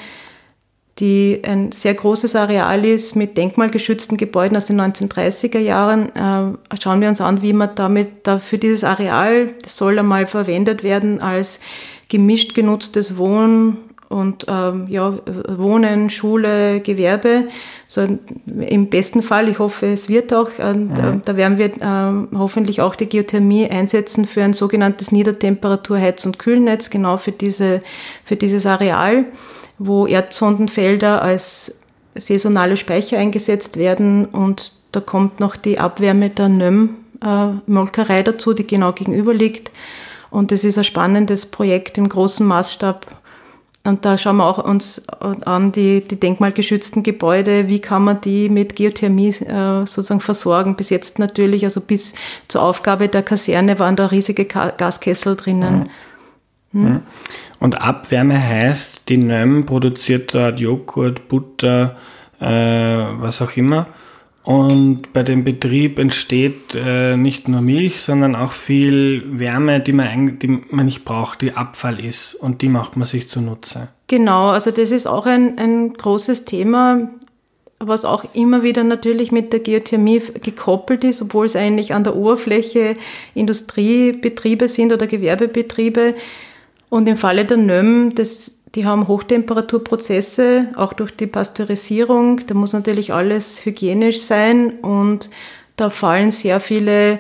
die 0.99 1.43
ein 1.45 1.73
sehr 1.73 1.95
großes 1.95 2.37
Areal 2.37 2.85
ist 2.85 3.17
mit 3.17 3.37
denkmalgeschützten 3.37 4.17
Gebäuden 4.17 4.57
aus 4.57 4.65
den 4.67 4.81
1930er 4.81 5.59
Jahren. 5.59 6.15
Äh, 6.17 6.79
schauen 6.81 7.01
wir 7.01 7.09
uns 7.09 7.21
an, 7.21 7.43
wie 7.43 7.53
man 7.53 7.71
damit 7.75 8.27
da 8.27 8.39
für 8.39 8.57
dieses 8.57 8.83
Areal, 8.83 9.51
das 9.63 9.77
soll 9.77 9.99
einmal 9.99 10.27
verwendet 10.27 10.83
werden 10.83 11.21
als 11.21 11.61
gemischt 12.09 12.55
genutztes 12.55 13.19
Wohn- 13.19 13.77
und 14.09 14.47
ähm, 14.49 14.87
ja, 14.89 15.19
Wohnen, 15.49 16.11
Schule, 16.11 16.81
Gewerbe. 16.81 17.49
So 17.89 18.07
im 18.47 18.89
besten 18.89 19.21
Fall, 19.21 19.49
ich 19.49 19.59
hoffe, 19.59 19.87
es 19.87 20.09
wird 20.09 20.33
auch, 20.33 20.51
mhm. 20.59 20.93
äh, 20.93 21.21
da 21.25 21.37
werden 21.37 21.59
wir 21.59 21.67
äh, 21.67 22.39
hoffentlich 22.39 22.81
auch 22.81 22.95
die 22.95 23.09
Geothermie 23.09 23.69
einsetzen 23.69 24.27
für 24.27 24.43
ein 24.43 24.55
sogenanntes 24.55 25.13
Niedertemperatur 25.13 25.99
Heiz- 25.99 26.25
und 26.25 26.39
Kühlnetz, 26.39 26.89
genau 26.91 27.17
für, 27.17 27.33
diese, 27.33 27.81
für 28.25 28.37
dieses 28.37 28.65
Areal 28.65 29.25
wo 29.79 30.07
Erdsondenfelder 30.07 31.23
als 31.23 31.79
saisonale 32.15 32.77
Speicher 32.77 33.19
eingesetzt 33.19 33.77
werden 33.77 34.25
und 34.27 34.73
da 34.93 35.01
kommt 35.01 35.41
noch 35.41 35.57
die 35.57 35.79
Abwärme 35.79 36.31
der 36.31 36.49
Nöm-Molkerei 36.49 38.21
äh, 38.21 38.25
dazu, 38.25 38.55
die 38.55 38.67
genau 38.67 38.93
gegenüber 38.93 39.35
liegt. 39.35 39.71
Und 40.31 40.53
das 40.53 40.65
ist 40.65 40.79
ein 40.79 40.85
spannendes 40.85 41.47
Projekt 41.47 41.99
im 41.99 42.09
großen 42.09 42.47
Maßstab. 42.47 43.07
Und 43.85 44.05
da 44.05 44.19
schauen 44.19 44.39
wir 44.39 44.47
auch 44.47 44.59
uns 44.59 45.03
an 45.45 45.71
die, 45.71 46.01
die 46.01 46.19
denkmalgeschützten 46.19 47.03
Gebäude, 47.03 47.69
wie 47.69 47.79
kann 47.79 48.05
man 48.05 48.21
die 48.21 48.49
mit 48.49 48.75
Geothermie 48.75 49.29
äh, 49.29 49.87
sozusagen 49.87 50.21
versorgen. 50.21 50.77
Bis 50.77 50.91
jetzt 50.91 51.19
natürlich, 51.19 51.63
also 51.65 51.81
bis 51.81 52.15
zur 52.49 52.63
Aufgabe 52.63 53.09
der 53.09 53.23
Kaserne 53.23 53.79
waren 53.79 53.95
da 53.97 54.07
riesige 54.07 54.45
Gaskessel 54.45 55.37
drinnen. 55.37 55.81
Mhm. 55.81 55.91
Hm? 56.85 57.01
Und 57.59 57.81
Abwärme 57.81 58.41
heißt, 58.41 59.09
die 59.09 59.17
NÖM 59.17 59.67
produziert 59.67 60.35
dort 60.35 60.61
Joghurt, 60.61 61.29
Butter, 61.29 61.97
äh, 62.41 62.47
was 62.47 63.41
auch 63.41 63.57
immer. 63.57 63.87
Und 64.47 65.13
bei 65.13 65.25
dem 65.25 65.43
Betrieb 65.43 65.99
entsteht 65.99 66.77
äh, 66.77 67.17
nicht 67.17 67.49
nur 67.49 67.63
Milch, 67.63 68.01
sondern 68.01 68.37
auch 68.37 68.53
viel 68.53 69.25
Wärme, 69.27 69.81
die 69.81 69.93
man, 69.93 70.39
die 70.39 70.63
man 70.71 70.87
nicht 70.87 71.05
braucht, 71.05 71.43
die 71.43 71.55
Abfall 71.55 71.99
ist. 71.99 72.35
Und 72.35 72.63
die 72.63 72.69
macht 72.69 72.97
man 72.97 73.09
sich 73.09 73.29
zunutze. 73.29 73.89
Genau, 74.07 74.51
also 74.51 74.71
das 74.71 74.93
ist 74.93 75.09
auch 75.09 75.27
ein, 75.27 75.59
ein 75.59 75.95
großes 75.95 76.45
Thema, 76.45 77.11
was 77.81 78.05
auch 78.05 78.25
immer 78.35 78.63
wieder 78.63 78.85
natürlich 78.85 79.33
mit 79.33 79.53
der 79.53 79.59
Geothermie 79.61 80.23
gekoppelt 80.43 81.03
ist, 81.03 81.23
obwohl 81.23 81.47
es 81.47 81.57
eigentlich 81.57 81.93
an 81.93 82.05
der 82.05 82.15
Oberfläche 82.15 82.97
Industriebetriebe 83.35 84.69
sind 84.69 84.93
oder 84.93 85.09
Gewerbebetriebe 85.09 86.15
und 86.89 87.09
im 87.09 87.17
Falle 87.17 87.45
der 87.45 87.57
NÖM, 87.57 88.15
das, 88.15 88.63
die 88.75 88.87
haben 88.87 89.09
Hochtemperaturprozesse, 89.09 90.69
auch 90.77 90.93
durch 90.93 91.17
die 91.17 91.27
Pasteurisierung. 91.27 92.47
Da 92.47 92.55
muss 92.55 92.73
natürlich 92.73 93.13
alles 93.13 93.65
hygienisch 93.65 94.23
sein 94.23 94.79
und 94.81 95.31
da 95.77 95.91
fallen 95.91 96.31
sehr 96.31 96.61
viele 96.61 97.19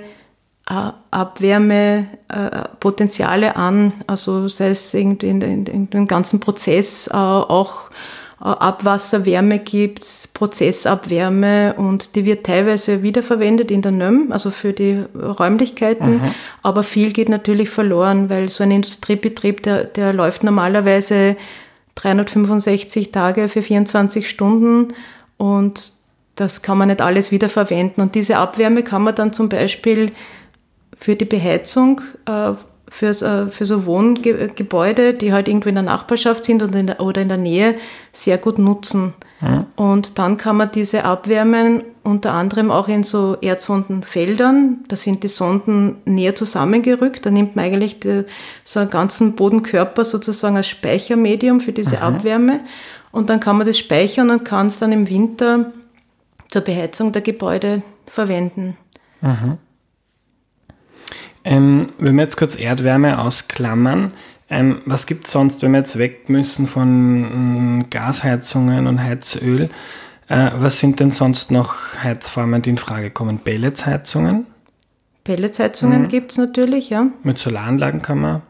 äh, 0.68 0.92
Abwärmepotenziale 1.10 3.56
an, 3.56 3.92
also 4.06 4.46
sei 4.48 4.68
es 4.70 4.94
irgendwie 4.94 5.28
in, 5.28 5.42
in, 5.42 5.66
in 5.66 5.90
den 5.90 6.06
ganzen 6.06 6.40
Prozess, 6.40 7.08
äh, 7.08 7.14
auch 7.14 7.90
äh, 7.90 7.94
Abwasserwärme 8.38 9.58
gibt 9.58 10.02
es, 10.02 10.28
Prozessabwärme 10.28 11.74
und 11.78 12.14
die 12.14 12.26
wird 12.26 12.44
teilweise 12.44 13.02
wiederverwendet 13.02 13.70
in 13.70 13.80
der 13.80 13.92
NÖM, 13.92 14.30
also 14.30 14.50
für 14.50 14.74
die 14.74 15.04
Räumlichkeiten, 15.14 16.18
mhm. 16.18 16.34
aber 16.62 16.82
viel 16.82 17.12
geht 17.12 17.30
natürlich 17.30 17.70
verloren, 17.70 18.28
weil 18.28 18.50
so 18.50 18.62
ein 18.62 18.70
Industriebetrieb, 18.70 19.62
der, 19.62 19.84
der 19.84 20.12
läuft 20.12 20.44
normalerweise 20.44 21.36
365 21.94 23.10
Tage 23.10 23.48
für 23.48 23.62
24 23.62 24.28
Stunden 24.28 24.92
und 25.38 25.92
das 26.34 26.60
kann 26.60 26.76
man 26.76 26.88
nicht 26.88 27.00
alles 27.00 27.32
wiederverwenden. 27.32 28.02
Und 28.02 28.14
diese 28.14 28.36
Abwärme 28.36 28.82
kann 28.82 29.02
man 29.02 29.14
dann 29.14 29.32
zum 29.32 29.48
Beispiel 29.48 30.12
für 30.98 31.16
die 31.16 31.24
Beheizung 31.24 32.02
äh, 32.26 32.52
für, 32.88 33.10
äh, 33.10 33.50
für 33.50 33.66
so 33.66 33.86
Wohngebäude, 33.86 35.14
die 35.14 35.32
halt 35.32 35.48
irgendwo 35.48 35.68
in 35.68 35.74
der 35.74 35.84
Nachbarschaft 35.84 36.44
sind 36.44 36.62
oder 36.62 36.78
in 36.78 36.86
der, 36.86 37.00
oder 37.00 37.22
in 37.22 37.28
der 37.28 37.36
Nähe, 37.36 37.74
sehr 38.12 38.38
gut 38.38 38.58
nutzen. 38.58 39.14
Mhm. 39.40 39.66
Und 39.76 40.18
dann 40.18 40.36
kann 40.36 40.56
man 40.56 40.70
diese 40.70 41.04
abwärmen, 41.04 41.82
unter 42.04 42.32
anderem 42.32 42.70
auch 42.70 42.88
in 42.88 43.02
so 43.02 43.36
Erdsondenfeldern. 43.40 44.84
Da 44.88 44.96
sind 44.96 45.24
die 45.24 45.28
Sonden 45.28 45.96
näher 46.04 46.34
zusammengerückt. 46.34 47.26
Da 47.26 47.30
nimmt 47.30 47.56
man 47.56 47.66
eigentlich 47.66 48.00
die, 48.00 48.24
so 48.64 48.80
einen 48.80 48.90
ganzen 48.90 49.34
Bodenkörper 49.34 50.04
sozusagen 50.04 50.56
als 50.56 50.68
Speichermedium 50.68 51.60
für 51.60 51.72
diese 51.72 51.96
mhm. 51.96 52.02
Abwärme. 52.02 52.60
Und 53.10 53.30
dann 53.30 53.40
kann 53.40 53.56
man 53.56 53.66
das 53.66 53.78
speichern 53.78 54.30
und 54.30 54.44
kann 54.44 54.68
es 54.68 54.78
dann 54.78 54.92
im 54.92 55.08
Winter 55.08 55.72
zur 56.48 56.62
Beheizung 56.62 57.12
der 57.12 57.22
Gebäude 57.22 57.82
verwenden. 58.06 58.76
Mhm. 59.20 59.58
Ähm, 61.46 61.86
wenn 61.98 62.16
wir 62.16 62.24
jetzt 62.24 62.36
kurz 62.36 62.58
Erdwärme 62.58 63.20
ausklammern, 63.20 64.10
ähm, 64.50 64.82
was 64.84 65.06
gibt 65.06 65.26
es 65.26 65.32
sonst, 65.32 65.62
wenn 65.62 65.70
wir 65.70 65.78
jetzt 65.78 65.96
weg 65.96 66.28
müssen 66.28 66.66
von 66.66 66.88
ähm, 66.88 67.84
Gasheizungen 67.88 68.88
und 68.88 69.00
Heizöl? 69.00 69.70
Äh, 70.26 70.50
was 70.58 70.80
sind 70.80 70.98
denn 70.98 71.12
sonst 71.12 71.52
noch 71.52 71.74
Heizformen, 72.02 72.62
die 72.62 72.70
in 72.70 72.78
Frage 72.78 73.10
kommen? 73.10 73.38
Pelletsheizungen? 73.38 74.46
Pelletsheizungen 75.22 76.02
mhm. 76.02 76.08
gibt 76.08 76.32
es 76.32 76.38
natürlich, 76.38 76.90
ja. 76.90 77.06
Mit 77.22 77.38
Solaranlagen 77.38 78.02
kann 78.02 78.18
man, 78.18 78.42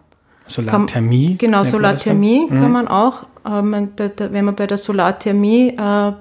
Solarthermie? 0.48 1.28
Kann, 1.28 1.38
genau, 1.38 1.64
Solarthermie 1.64 2.48
kann 2.48 2.66
mhm. 2.66 2.72
man 2.72 2.88
auch. 2.88 3.26
Ähm, 3.46 3.90
wenn 3.98 4.44
wir 4.46 4.52
bei 4.52 4.66
der 4.66 4.78
Solarthermie 4.78 5.76
äh, 5.76 6.12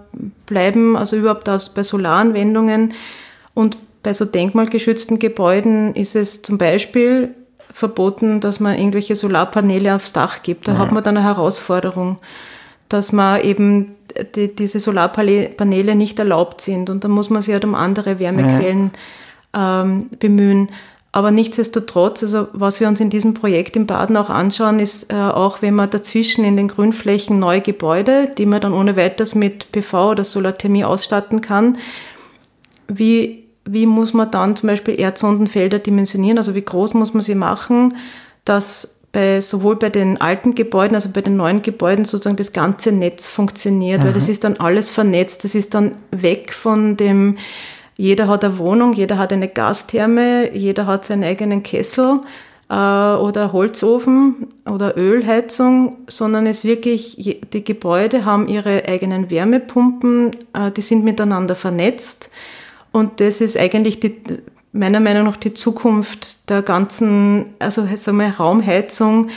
bleiben, 0.46 0.98
also 0.98 1.16
überhaupt 1.16 1.46
bei 1.46 1.84
Solaranwendungen 1.84 2.94
und 3.54 3.78
bei 4.06 4.14
so 4.14 4.24
denkmalgeschützten 4.24 5.18
Gebäuden 5.18 5.96
ist 5.96 6.16
es 6.16 6.44
zum 6.44 6.60
Beispiel 6.60 7.34
verboten, 7.74 8.40
dass 8.40 8.60
man 8.60 8.78
irgendwelche 8.78 9.16
Solarpaneele 9.16 9.96
aufs 9.96 10.14
Dach 10.14 10.44
gibt. 10.44 10.68
Da 10.68 10.74
ja. 10.74 10.78
hat 10.78 10.92
man 10.92 11.04
dann 11.04 11.18
eine 11.18 11.26
Herausforderung, 11.26 12.18
dass 12.88 13.12
man 13.12 13.42
eben 13.42 13.96
die, 14.36 14.56
diese 14.56 14.80
Solarpaneele 14.80 15.96
nicht 15.96 16.20
erlaubt 16.20 16.62
sind. 16.62 16.92
Und 16.92 17.04
da 17.04 17.08
muss 17.08 17.32
man 17.32 17.42
sich 17.42 17.52
halt 17.52 17.66
um 17.66 17.74
andere 17.74 18.20
Wärmequellen 18.20 18.92
ja. 19.56 19.82
ähm, 19.82 20.12
bemühen. 20.20 20.70
Aber 21.12 21.32
nichtsdestotrotz, 21.32 22.22
also 22.22 22.48
was 22.54 22.80
wir 22.80 22.88
uns 22.88 23.00
in 23.00 23.10
diesem 23.10 23.34
Projekt 23.34 23.76
im 23.76 23.88
Baden 23.88 24.18
auch 24.18 24.30
anschauen, 24.30 24.80
ist 24.80 25.12
äh, 25.12 25.16
auch, 25.16 25.64
wenn 25.64 25.74
man 25.74 25.90
dazwischen 25.90 26.46
in 26.46 26.58
den 26.58 26.68
Grünflächen 26.68 27.40
neue 27.40 27.62
Gebäude, 27.62 28.32
die 28.38 28.46
man 28.46 28.62
dann 28.62 28.74
ohne 28.74 28.96
weiteres 28.98 29.34
mit 29.34 29.72
PV 29.72 30.12
oder 30.12 30.24
Solarthermie 30.24 30.84
ausstatten 30.86 31.42
kann, 31.42 31.80
wie 32.88 33.45
wie 33.66 33.86
muss 33.86 34.14
man 34.14 34.32
dann 34.32 34.56
zum 34.56 34.68
Beispiel 34.68 35.00
Erdsondenfelder 35.00 35.80
dimensionieren, 35.80 36.38
also 36.38 36.56
wie 36.56 36.62
groß 36.62 36.94
muss 36.94 37.14
man 37.14 37.22
sie 37.22 37.36
machen, 37.36 37.96
dass 38.46 38.96
bei, 39.12 39.42
sowohl 39.42 39.78
bei 39.78 39.90
den 39.90 40.20
alten 40.22 40.56
Gebäuden, 40.56 40.94
also 40.94 41.10
bei 41.10 41.22
den 41.22 41.38
neuen 41.38 41.62
Gebäuden 41.62 42.06
sozusagen 42.06 42.36
das 42.36 42.54
ganze 42.54 42.92
Netz 42.92 43.28
funktioniert, 43.28 44.02
mhm. 44.02 44.08
weil 44.08 44.14
das 44.14 44.28
ist 44.28 44.44
dann 44.44 44.58
alles 44.58 44.92
vernetzt, 44.92 45.44
das 45.44 45.56
ist 45.56 45.74
dann 45.74 45.96
weg 46.12 46.54
von 46.54 46.98
dem, 46.98 47.38
jeder 47.98 48.28
hat 48.28 48.44
eine 48.44 48.58
Wohnung, 48.58 48.94
jeder 48.94 49.18
hat 49.18 49.32
eine 49.32 49.48
Gastherme, 49.48 50.54
jeder 50.54 50.86
hat 50.86 51.06
seinen 51.06 51.24
eigenen 51.24 51.64
Kessel 51.64 52.20
äh, 52.70 52.74
oder 52.74 53.54
Holzofen 53.54 54.48
oder 54.66 54.98
Ölheizung, 54.98 55.98
sondern 56.08 56.46
es 56.46 56.66
wirklich, 56.66 57.40
die 57.54 57.64
Gebäude 57.64 58.26
haben 58.26 58.50
ihre 58.50 58.84
eigenen 58.86 59.32
Wärmepumpen, 59.32 60.32
äh, 60.54 60.72
die 60.72 60.82
sind 60.82 61.06
miteinander 61.06 61.56
vernetzt 61.56 62.30
und 62.96 63.20
das 63.20 63.42
ist 63.42 63.58
eigentlich 63.58 64.00
die, 64.00 64.16
meiner 64.72 65.02
Meinung 65.02 65.26
nach 65.26 65.36
die 65.36 65.54
Zukunft 65.54 66.50
der 66.50 66.62
ganzen, 66.62 67.48
also 67.60 67.86
sagen 67.98 68.20
wir, 68.20 68.30
Raumheizung 68.30 69.32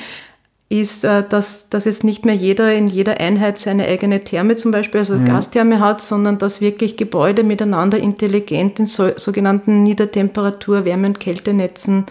ist, 0.68 1.03
äh, 1.03 1.25
dass, 1.29 1.68
dass 1.68 1.85
jetzt 1.85 2.05
nicht 2.05 2.25
mehr 2.25 2.37
jeder 2.37 2.73
in 2.73 2.87
jeder 2.87 3.18
Einheit 3.18 3.59
seine 3.59 3.87
eigene 3.87 4.21
Therme 4.21 4.55
zum 4.55 4.71
Beispiel, 4.71 5.01
also 5.01 5.14
mhm. 5.14 5.25
Gastherme 5.25 5.81
hat, 5.81 6.01
sondern 6.01 6.38
dass 6.38 6.61
wirklich 6.61 6.97
Gebäude 6.97 7.42
miteinander 7.42 7.99
intelligent 7.99 8.79
in 8.79 8.87
so, 8.87 9.11
sogenannten 9.16 9.83
Niedertemperatur-, 9.83 10.85
Wärme- 10.85 11.09
und 11.09 11.18
Kältenetzen 11.18 12.07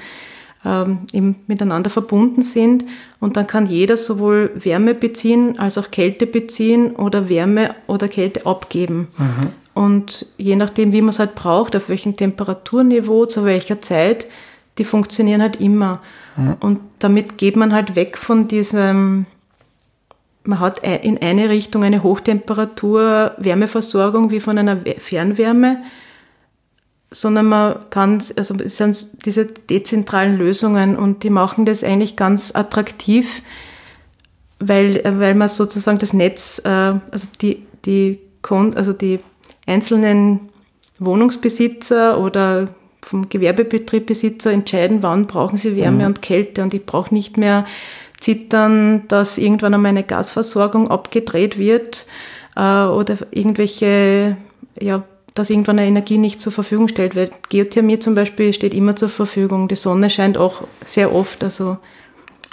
ähm, 0.66 1.36
miteinander 1.48 1.90
verbunden 1.90 2.42
sind. 2.42 2.84
Und 3.22 3.38
dann 3.38 3.48
kann 3.48 3.68
jeder 3.68 3.96
sowohl 3.96 4.52
Wärme 4.56 4.94
beziehen 4.94 5.58
als 5.60 5.78
auch 5.78 5.92
Kälte 5.92 6.28
beziehen 6.28 6.94
oder 6.98 7.30
Wärme 7.30 7.74
oder 7.88 8.10
Kälte 8.10 8.46
abgeben. 8.46 9.08
Mhm. 9.18 9.54
Und 9.78 10.26
je 10.40 10.56
nachdem, 10.56 10.92
wie 10.92 11.02
man 11.02 11.12
es 11.12 11.20
halt 11.20 11.36
braucht, 11.36 11.76
auf 11.76 11.88
welchem 11.88 12.18
Temperaturniveau, 12.18 13.28
zu 13.28 13.46
welcher 13.46 13.80
Zeit, 13.80 14.26
die 14.80 14.86
funktionieren 14.86 15.40
halt 15.40 15.62
immer. 15.62 16.02
Mhm. 16.36 16.56
Und 16.60 16.80
damit 16.98 17.38
geht 17.38 17.56
man 17.56 17.72
halt 17.72 17.96
weg 17.96 18.18
von 18.18 18.48
diesem, 18.48 19.28
man 20.44 20.60
hat 20.60 20.80
in 20.80 21.22
eine 21.22 21.50
Richtung 21.50 21.84
eine 21.84 22.02
Hochtemperatur-Wärmeversorgung 22.02 24.32
wie 24.32 24.40
von 24.40 24.58
einer 24.58 24.80
Fernwärme, 24.98 25.84
sondern 27.12 27.46
man 27.46 27.76
kann, 27.92 28.14
also 28.36 28.56
es 28.56 28.78
sind 28.78 29.28
diese 29.28 29.46
dezentralen 29.46 30.40
Lösungen 30.40 30.98
und 30.98 31.22
die 31.22 31.30
machen 31.30 31.66
das 31.66 31.84
eigentlich 31.84 32.16
ganz 32.16 32.56
attraktiv, 32.56 33.44
weil, 34.58 35.04
weil 35.06 35.36
man 35.36 35.50
sozusagen 35.50 36.00
das 36.00 36.14
Netz, 36.14 36.60
äh, 36.66 36.96
also 37.12 37.28
die, 37.40 37.64
die, 37.86 38.18
also 38.50 38.94
die 38.94 39.20
einzelnen 39.68 40.50
Wohnungsbesitzer 40.98 42.20
oder 42.20 42.70
vom 43.04 43.30
Gewerbebetriebbesitzer 43.30 44.52
entscheiden, 44.52 45.04
wann 45.04 45.28
brauchen 45.28 45.58
sie 45.58 45.76
Wärme 45.76 46.00
mhm. 46.00 46.08
und 46.08 46.22
Kälte. 46.22 46.64
Und 46.64 46.74
ich 46.74 46.86
brauche 46.86 47.14
nicht 47.14 47.38
mehr 47.38 47.66
zittern, 48.20 49.08
dass 49.08 49.38
irgendwann 49.38 49.74
einmal 49.74 49.92
eine 49.92 50.04
Gasversorgung 50.04 50.90
abgedreht 50.90 51.58
wird 51.58 52.08
äh, 52.56 52.62
oder 52.62 53.18
irgendwelche, 53.32 54.36
ja, 54.80 55.04
dass 55.36 55.52
irgendwann 55.52 55.78
eine 55.78 55.88
Energie 55.88 56.18
nicht 56.18 56.42
zur 56.42 56.52
Verfügung 56.52 56.88
stellt. 56.88 57.16
Weil 57.16 57.30
Geothermie 57.50 58.00
zum 58.00 58.16
Beispiel 58.16 58.54
steht 58.54 58.74
immer 58.74 58.96
zur 58.96 59.10
Verfügung. 59.10 59.68
Die 59.68 59.76
Sonne 59.76 60.10
scheint 60.10 60.38
auch 60.38 60.64
sehr 60.84 61.14
oft. 61.14 61.44
Also 61.44 61.78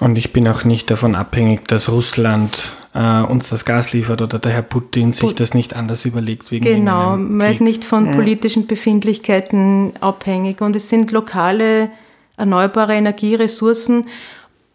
und 0.01 0.17
ich 0.17 0.33
bin 0.33 0.47
auch 0.49 0.65
nicht 0.65 0.91
davon 0.91 1.15
abhängig, 1.15 1.67
dass 1.69 1.89
Russland 1.89 2.77
äh, 2.95 3.21
uns 3.23 3.51
das 3.51 3.65
Gas 3.65 3.93
liefert 3.93 4.23
oder 4.23 4.39
der 4.39 4.53
Herr 4.53 4.63
Putin 4.63 5.13
sich 5.13 5.29
Put 5.29 5.41
das 5.41 5.53
nicht 5.53 5.75
anders 5.77 6.05
überlegt. 6.05 6.51
Wegen 6.51 6.65
genau, 6.65 7.17
man 7.17 7.51
ist 7.51 7.61
nicht 7.61 7.85
von 7.85 8.13
politischen 8.13 8.67
Befindlichkeiten 8.67 9.93
abhängig 10.01 10.61
und 10.61 10.77
es 10.77 10.89
sind 10.89 11.11
lokale 11.11 11.91
erneuerbare 12.37 12.95
Energieressourcen 12.95 14.07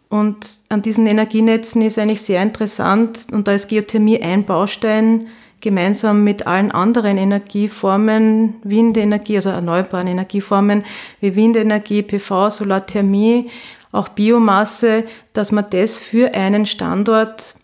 und 0.08 0.58
an 0.68 0.82
diesen 0.82 1.06
Energienetzen 1.06 1.82
ist 1.82 1.98
eigentlich 1.98 2.22
sehr 2.22 2.42
interessant 2.42 3.26
und 3.32 3.48
da 3.48 3.52
ist 3.52 3.68
Geothermie 3.68 4.22
ein 4.22 4.44
Baustein 4.44 5.26
gemeinsam 5.60 6.24
mit 6.24 6.46
allen 6.46 6.70
anderen 6.70 7.18
Energieformen, 7.18 8.54
Windenergie, 8.64 9.36
also 9.36 9.50
erneuerbaren 9.50 10.06
Energieformen 10.06 10.84
wie 11.20 11.36
Windenergie, 11.36 12.02
PV, 12.02 12.50
Solarthermie 12.50 13.50
auch 13.92 14.08
Biomasse, 14.08 15.04
dass 15.32 15.52
man 15.52 15.66
das 15.70 15.96
für 15.96 16.34
einen 16.34 16.64
Standort 16.64 17.54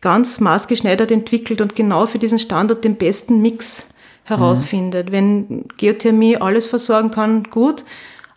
ganz 0.00 0.40
maßgeschneidert 0.40 1.10
entwickelt 1.10 1.60
und 1.60 1.74
genau 1.74 2.06
für 2.06 2.18
diesen 2.18 2.38
Standort 2.38 2.84
den 2.84 2.96
besten 2.96 3.42
Mix 3.42 3.90
herausfindet. 4.24 5.08
Mhm. 5.08 5.12
Wenn 5.12 5.64
Geothermie 5.76 6.36
alles 6.36 6.66
versorgen 6.66 7.10
kann, 7.10 7.44
gut, 7.44 7.84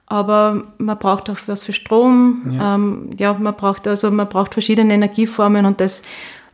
aber 0.07 0.63
man 0.77 0.97
braucht 0.97 1.29
auch 1.29 1.37
was 1.45 1.63
für 1.63 1.73
Strom. 1.73 2.57
Ja. 2.57 2.75
Ähm, 2.75 3.11
ja, 3.17 3.33
man 3.33 3.55
braucht 3.55 3.87
also 3.87 4.09
man 4.09 4.27
braucht 4.27 4.53
verschiedene 4.53 4.93
Energieformen 4.93 5.65
und 5.65 5.79
das 5.81 6.01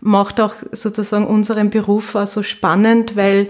macht 0.01 0.41
auch 0.41 0.55
sozusagen 0.71 1.25
unseren 1.25 1.69
Beruf 1.69 2.15
auch 2.15 2.27
so 2.27 2.43
spannend, 2.43 3.15
weil 3.15 3.49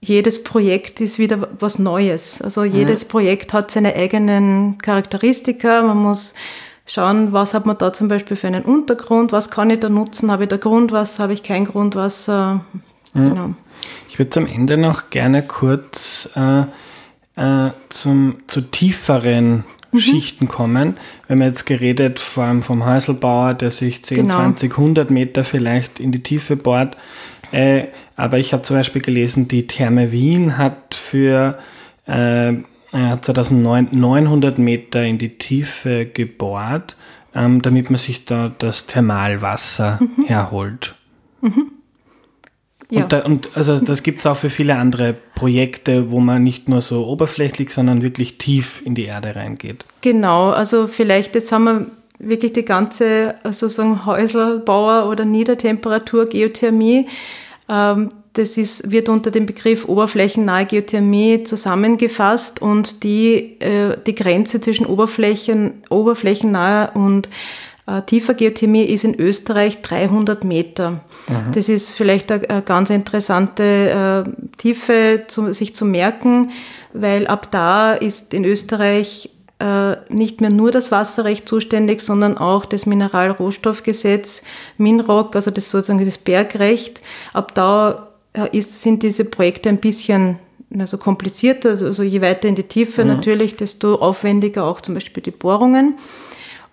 jedes 0.00 0.44
Projekt 0.44 1.00
ist 1.00 1.18
wieder 1.18 1.48
was 1.58 1.78
Neues. 1.78 2.40
Also 2.42 2.64
jedes 2.64 3.04
mhm. 3.04 3.08
Projekt 3.08 3.52
hat 3.52 3.70
seine 3.70 3.94
eigenen 3.94 4.78
Charakteristika. 4.78 5.82
Man 5.82 5.98
muss 5.98 6.34
schauen, 6.86 7.32
was 7.32 7.54
hat 7.54 7.66
man 7.66 7.78
da 7.78 7.92
zum 7.92 8.08
Beispiel 8.08 8.36
für 8.36 8.46
einen 8.46 8.64
Untergrund, 8.64 9.32
was 9.32 9.50
kann 9.50 9.70
ich 9.70 9.80
da 9.80 9.88
nutzen, 9.88 10.30
habe 10.30 10.44
ich 10.44 10.48
da 10.48 10.56
Grundwasser, 10.56 11.22
habe 11.22 11.32
ich 11.32 11.42
kein 11.42 11.64
Grundwasser. 11.64 12.64
Mhm. 13.14 13.28
Genau. 13.28 13.50
Ich 14.08 14.18
würde 14.18 14.30
zum 14.30 14.46
Ende 14.46 14.76
noch 14.76 15.10
gerne 15.10 15.42
kurz 15.42 16.30
äh, 16.36 16.62
äh, 17.36 17.70
zum, 17.88 18.36
zu 18.46 18.60
tieferen 18.60 19.64
mhm. 19.92 19.98
Schichten 19.98 20.48
kommen. 20.48 20.98
Wir 21.26 21.34
haben 21.34 21.42
jetzt 21.42 21.64
geredet 21.64 22.20
vor 22.20 22.44
allem 22.44 22.62
vom 22.62 22.84
Häuselbauer, 22.84 23.54
der 23.54 23.70
sich 23.70 24.04
10, 24.04 24.18
genau. 24.18 24.36
20, 24.36 24.72
100 24.72 25.10
Meter 25.10 25.44
vielleicht 25.44 26.00
in 26.00 26.12
die 26.12 26.22
Tiefe 26.22 26.56
bohrt. 26.56 26.96
Äh, 27.50 27.84
aber 28.16 28.38
ich 28.38 28.52
habe 28.52 28.62
zum 28.62 28.76
Beispiel 28.76 29.02
gelesen, 29.02 29.48
die 29.48 29.66
Therme 29.66 30.12
Wien 30.12 30.58
hat 30.58 30.94
für 30.94 31.58
äh, 32.94 33.20
2009 33.20 33.88
900 33.90 34.58
Meter 34.58 35.02
in 35.04 35.18
die 35.18 35.36
Tiefe 35.36 36.06
gebohrt, 36.06 36.96
ähm, 37.34 37.60
damit 37.62 37.90
man 37.90 37.98
sich 37.98 38.24
da 38.24 38.52
das 38.58 38.86
Thermalwasser 38.86 39.98
mhm. 40.00 40.24
herholt. 40.24 40.94
Mhm. 41.40 41.72
Ja. 42.90 43.02
Und, 43.02 43.12
da, 43.12 43.24
und, 43.24 43.56
also 43.56 43.78
das 43.80 44.02
gibt 44.02 44.20
es 44.20 44.26
auch 44.26 44.36
für 44.36 44.50
viele 44.50 44.76
andere 44.76 45.14
Projekte, 45.34 46.10
wo 46.10 46.20
man 46.20 46.42
nicht 46.42 46.68
nur 46.68 46.80
so 46.80 47.06
oberflächlich, 47.06 47.72
sondern 47.72 48.02
wirklich 48.02 48.38
tief 48.38 48.82
in 48.84 48.94
die 48.94 49.04
Erde 49.04 49.34
reingeht. 49.34 49.84
Genau, 50.00 50.50
also 50.50 50.86
vielleicht 50.86 51.34
jetzt 51.34 51.50
haben 51.50 51.64
wir 51.64 51.86
wirklich 52.18 52.52
die 52.52 52.64
ganze 52.64 53.34
sozusagen 53.44 54.06
Häuselbauer 54.06 55.08
oder 55.08 55.24
Niedertemperatur 55.24 56.26
Geothermie 56.26 57.08
ähm, 57.68 58.10
das 58.34 58.56
ist, 58.56 58.90
wird 58.90 59.08
unter 59.08 59.30
dem 59.30 59.46
Begriff 59.46 59.88
oberflächennahe 59.88 60.66
Geothermie 60.66 61.44
zusammengefasst 61.44 62.60
und 62.60 63.02
die, 63.04 63.60
äh, 63.60 63.96
die 64.06 64.14
Grenze 64.14 64.60
zwischen 64.60 64.86
Oberflächen, 64.86 65.82
oberflächennaher 65.88 66.92
und 66.94 67.28
äh, 67.86 68.02
tiefer 68.02 68.34
Geothermie 68.34 68.84
ist 68.84 69.04
in 69.04 69.18
Österreich 69.18 69.82
300 69.82 70.42
Meter. 70.42 71.00
Mhm. 71.28 71.52
Das 71.54 71.68
ist 71.68 71.90
vielleicht 71.90 72.32
eine, 72.32 72.50
eine 72.50 72.62
ganz 72.62 72.90
interessante 72.90 74.24
äh, 74.26 74.56
Tiefe, 74.58 75.24
zu, 75.28 75.52
sich 75.52 75.76
zu 75.76 75.84
merken, 75.84 76.50
weil 76.92 77.28
ab 77.28 77.48
da 77.52 77.94
ist 77.94 78.34
in 78.34 78.44
Österreich 78.44 79.30
äh, 79.60 79.96
nicht 80.08 80.40
mehr 80.40 80.50
nur 80.50 80.72
das 80.72 80.90
Wasserrecht 80.90 81.48
zuständig, 81.48 82.00
sondern 82.00 82.36
auch 82.36 82.64
das 82.64 82.86
Mineralrohstoffgesetz, 82.86 84.42
MINROC, 84.78 85.36
also 85.36 85.52
das 85.52 85.70
sozusagen 85.70 86.04
das 86.04 86.18
Bergrecht. 86.18 87.00
Ab 87.32 87.54
da 87.54 88.08
ist, 88.52 88.82
sind 88.82 89.02
diese 89.02 89.24
Projekte 89.24 89.68
ein 89.68 89.78
bisschen 89.78 90.38
also 90.78 90.98
komplizierter, 90.98 91.70
also, 91.70 91.86
also 91.86 92.02
je 92.02 92.20
weiter 92.20 92.48
in 92.48 92.54
die 92.54 92.64
Tiefe 92.64 93.02
mhm. 93.02 93.08
natürlich, 93.08 93.56
desto 93.56 93.96
aufwendiger 93.96 94.64
auch 94.64 94.80
zum 94.80 94.94
Beispiel 94.94 95.22
die 95.22 95.30
Bohrungen. 95.30 95.94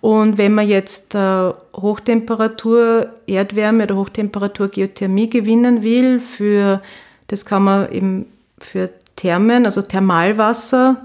Und 0.00 0.36
wenn 0.36 0.54
man 0.54 0.66
jetzt 0.66 1.14
äh, 1.14 1.52
Hochtemperatur 1.76 3.10
Erdwärme 3.28 3.84
oder 3.84 3.96
Hochtemperatur 3.96 4.68
Geothermie 4.68 5.30
gewinnen 5.30 5.82
will, 5.82 6.18
für, 6.18 6.82
das 7.28 7.46
kann 7.46 7.62
man 7.62 7.92
eben 7.92 8.26
für 8.58 8.90
Thermen, 9.14 9.64
also 9.64 9.82
Thermalwasser, 9.82 10.96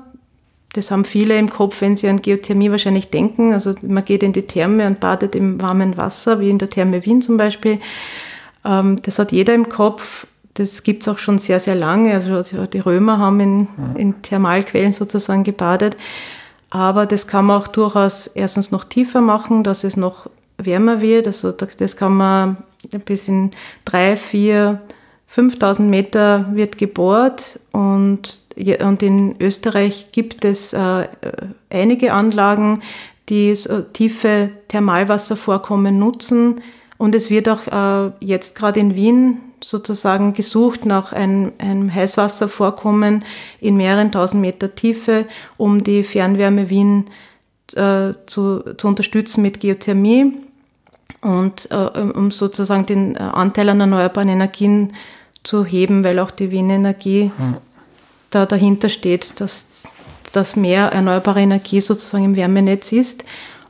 das 0.74 0.91
haben 0.91 1.06
viele 1.06 1.38
im 1.38 1.50
Kopf, 1.50 1.82
wenn 1.82 1.96
sie 1.96 2.08
an 2.08 2.22
Geothermie 2.22 2.72
wahrscheinlich 2.72 3.10
denken. 3.10 3.54
Also 3.54 3.76
man 3.82 4.04
geht 4.04 4.24
in 4.24 4.34
die 4.34 4.48
Therme 4.48 4.88
und 4.88 5.00
badet 5.00 5.36
im 5.36 5.62
warmen 5.62 5.98
Wasser, 5.98 6.39
wie 6.39 6.50
in 6.50 6.58
der 6.58 6.70
Therme 6.70 7.06
Wien 7.06 7.22
zum 7.22 7.38
Beispiel. 7.38 7.80
Ähm, 8.65 9.00
das 9.04 9.20
hat 9.20 9.32
jeder 9.32 9.54
im 9.54 9.70
Kopf. 9.70 10.26
Das 10.58 10.82
gibt 10.82 11.04
es 11.04 11.08
auch 11.08 11.20
schon 11.20 11.38
sehr, 11.38 11.60
sehr 11.60 11.76
lange. 11.76 12.15
Also 12.15 12.41
die 12.65 12.80
Römer 12.80 13.20
haben 13.20 13.39
in, 13.39 13.67
in 13.96 14.22
Thermalquellen 14.24 14.91
sozusagen 14.91 15.43
gebadet. 15.43 15.96
Aber 16.72 17.06
das 17.06 17.28
kann 17.28 17.46
man 17.46 17.62
auch 17.62 17.67
durchaus 17.67 18.26
erstens 18.26 18.72
noch 18.72 18.84
tiefer 18.84 19.22
machen, 19.22 19.63
dass 19.63 19.84
es 19.84 19.98
noch 19.98 20.28
wärmer 20.58 21.00
wird. 21.00 21.28
Also 21.28 21.52
das 21.52 21.96
kann 21.96 22.17
man 22.17 22.58
bis 23.06 23.28
in 23.28 23.52
drei, 23.86 24.17
vier, 24.17 24.82
5000 25.28 25.88
Meter 25.88 26.48
wird 26.56 26.80
gebohrt 26.80 27.60
und, 27.72 28.41
und 28.56 29.04
in 29.04 29.36
Österreich 29.39 30.12
gibt 30.12 30.43
es 30.43 30.74
äh, 30.74 31.08
einige 31.70 32.13
Anlagen, 32.13 32.82
die 33.30 33.54
so 33.54 33.82
tiefe 33.82 34.50
Thermalwasservorkommen 34.70 36.00
nutzen. 36.00 36.62
Und 36.98 37.13
es 37.13 37.30
wird 37.30 37.48
auch 37.48 37.67
äh, 37.67 38.12
jetzt 38.22 38.56
gerade 38.56 38.80
in 38.80 38.96
Wien 38.96 39.38
sozusagen 39.63 40.34
gesucht 40.34 40.86
nach 40.86 41.13
einem, 41.13 41.52
einem 41.58 41.93
Heißwasservorkommen 41.93 43.26
in 43.60 43.78
mehreren 43.78 44.12
tausend 44.12 44.41
Meter 44.41 44.76
Tiefe, 44.76 45.26
um 45.58 45.84
die 45.84 46.04
Fernwärme 46.04 46.70
Wien 46.70 47.06
äh, 47.74 48.13
zu, 48.26 48.62
zu 48.78 48.88
unterstützen 48.88 49.41
mit 49.41 49.60
Geothermie 49.60 50.34
und 51.22 51.70
äh, 51.72 51.76
um 51.76 52.32
sozusagen 52.32 52.86
den 52.86 53.15
äh, 53.15 53.20
Anteil 53.20 53.70
an 53.70 53.80
erneuerbaren 53.80 54.30
Energien 54.30 54.93
zu 55.43 55.65
heben, 55.65 56.04
weil 56.04 56.20
auch 56.20 56.32
die 56.32 56.52
Wienenergie 56.52 57.32
hm. 57.36 57.56
da 58.30 58.46
dahinter 58.46 58.89
steht, 58.89 59.39
dass, 59.39 59.67
dass 60.32 60.56
mehr 60.56 60.91
erneuerbare 60.91 61.41
Energie 61.41 61.82
sozusagen 61.82 62.26
im 62.26 62.36
Wärmenetz 62.36 62.91
ist. 62.91 63.24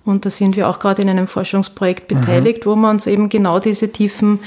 Und 0.06 0.26
da 0.26 0.30
sind 0.30 0.56
wir 0.56 0.70
auch 0.70 0.80
gerade 0.80 1.02
in 1.02 1.10
einem 1.10 1.28
Forschungsprojekt 1.28 2.10
mhm. 2.10 2.22
beteiligt, 2.22 2.66
mhm. 2.66 2.70
wo 2.70 2.76
wir 2.78 2.90
uns 2.90 3.08
eben 3.08 3.28
genau 3.28 3.60
diese 3.60 3.92
tiefen 3.92 4.40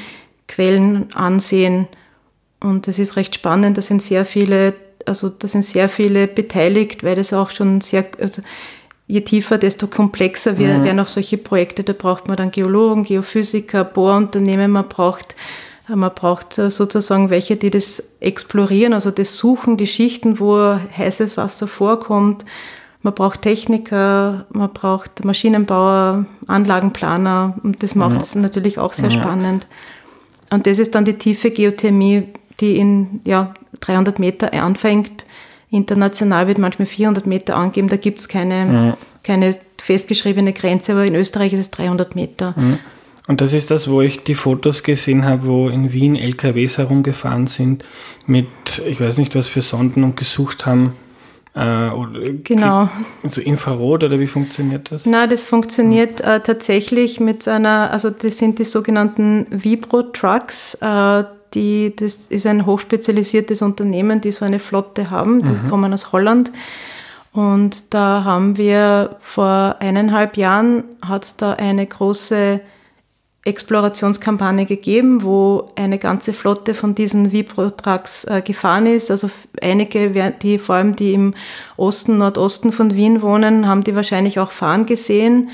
Quellen 0.50 1.06
ansehen. 1.14 1.86
Und 2.60 2.86
das 2.86 2.98
ist 2.98 3.16
recht 3.16 3.34
spannend. 3.34 3.78
Da 3.78 3.82
sind 3.82 4.02
sehr 4.02 4.24
viele, 4.24 4.74
also 5.06 5.28
da 5.28 5.48
sind 5.48 5.64
sehr 5.64 5.88
viele 5.88 6.26
beteiligt, 6.26 7.02
weil 7.04 7.16
das 7.16 7.32
auch 7.32 7.50
schon 7.50 7.80
sehr, 7.80 8.04
also 8.20 8.42
je 9.06 9.22
tiefer, 9.22 9.58
desto 9.58 9.86
komplexer 9.86 10.52
mhm. 10.52 10.58
werden 10.84 11.00
auch 11.00 11.06
solche 11.06 11.38
Projekte. 11.38 11.84
Da 11.84 11.92
braucht 11.92 12.28
man 12.28 12.36
dann 12.36 12.50
Geologen, 12.50 13.04
Geophysiker, 13.04 13.84
Bohrunternehmen, 13.84 14.70
man 14.70 14.88
braucht, 14.88 15.34
man 15.88 16.12
braucht 16.14 16.54
sozusagen 16.54 17.30
welche, 17.30 17.56
die 17.56 17.70
das 17.70 18.12
explorieren, 18.20 18.92
also 18.92 19.10
das 19.10 19.36
Suchen, 19.36 19.76
die 19.76 19.86
Schichten, 19.86 20.38
wo 20.38 20.76
heißes 20.96 21.36
Wasser 21.36 21.66
vorkommt. 21.66 22.44
Man 23.02 23.14
braucht 23.14 23.42
Techniker, 23.42 24.44
man 24.50 24.72
braucht 24.74 25.24
Maschinenbauer, 25.24 26.26
Anlagenplaner 26.46 27.54
und 27.62 27.82
das 27.82 27.94
macht 27.94 28.20
es 28.20 28.34
ja. 28.34 28.42
natürlich 28.42 28.78
auch 28.78 28.92
sehr 28.92 29.08
ja. 29.08 29.18
spannend. 29.18 29.66
Und 30.50 30.66
das 30.66 30.78
ist 30.78 30.94
dann 30.94 31.04
die 31.04 31.14
tiefe 31.14 31.50
Geothermie, 31.50 32.24
die 32.60 32.76
in 32.76 33.20
ja, 33.24 33.54
300 33.80 34.18
Meter 34.18 34.52
anfängt 34.52 35.24
International 35.70 36.48
wird 36.48 36.58
manchmal 36.58 36.86
400 36.86 37.26
Meter 37.26 37.56
angegeben, 37.56 37.88
da 37.88 37.96
gibt 37.96 38.20
es 38.20 38.28
keine, 38.28 38.66
mhm. 38.66 38.94
keine 39.22 39.56
festgeschriebene 39.78 40.52
Grenze, 40.52 40.92
aber 40.92 41.04
in 41.04 41.14
Österreich 41.14 41.52
ist 41.52 41.60
es 41.60 41.70
300 41.70 42.16
Meter. 42.16 42.54
Mhm. 42.56 42.78
Und 43.28 43.40
das 43.40 43.52
ist 43.52 43.70
das, 43.70 43.88
wo 43.88 44.00
ich 44.00 44.24
die 44.24 44.34
Fotos 44.34 44.82
gesehen 44.82 45.24
habe, 45.24 45.46
wo 45.46 45.68
in 45.68 45.92
Wien 45.92 46.16
LKWs 46.16 46.78
herumgefahren 46.78 47.46
sind 47.46 47.84
mit, 48.26 48.48
ich 48.86 49.00
weiß 49.00 49.18
nicht 49.18 49.36
was 49.36 49.46
für 49.46 49.60
Sonden 49.60 50.02
und 50.02 50.16
gesucht 50.16 50.66
haben. 50.66 50.94
Äh, 51.54 51.90
genau. 52.44 52.88
Also 53.22 53.40
Infrarot 53.40 54.04
oder 54.04 54.20
wie 54.20 54.28
funktioniert 54.28 54.92
das? 54.92 55.04
Na, 55.04 55.26
das 55.26 55.44
funktioniert 55.44 56.20
äh, 56.20 56.40
tatsächlich 56.40 57.18
mit 57.18 57.48
einer, 57.48 57.90
also 57.90 58.10
das 58.10 58.38
sind 58.38 58.58
die 58.58 58.64
sogenannten 58.64 59.46
Vibro-Trucks. 59.50 60.74
Äh, 60.74 61.24
die, 61.54 61.94
das 61.96 62.28
ist 62.28 62.46
ein 62.46 62.64
hochspezialisiertes 62.66 63.62
Unternehmen, 63.62 64.20
die 64.20 64.30
so 64.30 64.44
eine 64.44 64.60
Flotte 64.60 65.10
haben. 65.10 65.42
Die 65.42 65.50
mhm. 65.50 65.68
kommen 65.68 65.92
aus 65.92 66.12
Holland. 66.12 66.52
Und 67.32 67.94
da 67.94 68.24
haben 68.24 68.56
wir 68.56 69.16
vor 69.20 69.76
eineinhalb 69.80 70.36
Jahren 70.36 70.84
hat 71.04 71.40
da 71.42 71.52
eine 71.54 71.86
große 71.86 72.60
Explorationskampagne 73.44 74.66
gegeben, 74.66 75.24
wo 75.24 75.68
eine 75.74 75.98
ganze 75.98 76.32
Flotte 76.32 76.74
von 76.74 76.94
diesen 76.94 77.32
Vibro-Trucks 77.32 78.24
äh, 78.24 78.42
gefahren 78.42 78.86
ist. 78.86 79.10
Also 79.10 79.30
einige, 79.62 80.10
die 80.42 80.58
vor 80.58 80.74
allem 80.74 80.94
die 80.94 81.14
im 81.14 81.34
Osten, 81.76 82.18
Nordosten 82.18 82.70
von 82.70 82.94
Wien 82.94 83.22
wohnen, 83.22 83.66
haben 83.66 83.82
die 83.82 83.94
wahrscheinlich 83.94 84.38
auch 84.38 84.52
fahren 84.52 84.84
gesehen. 84.84 85.50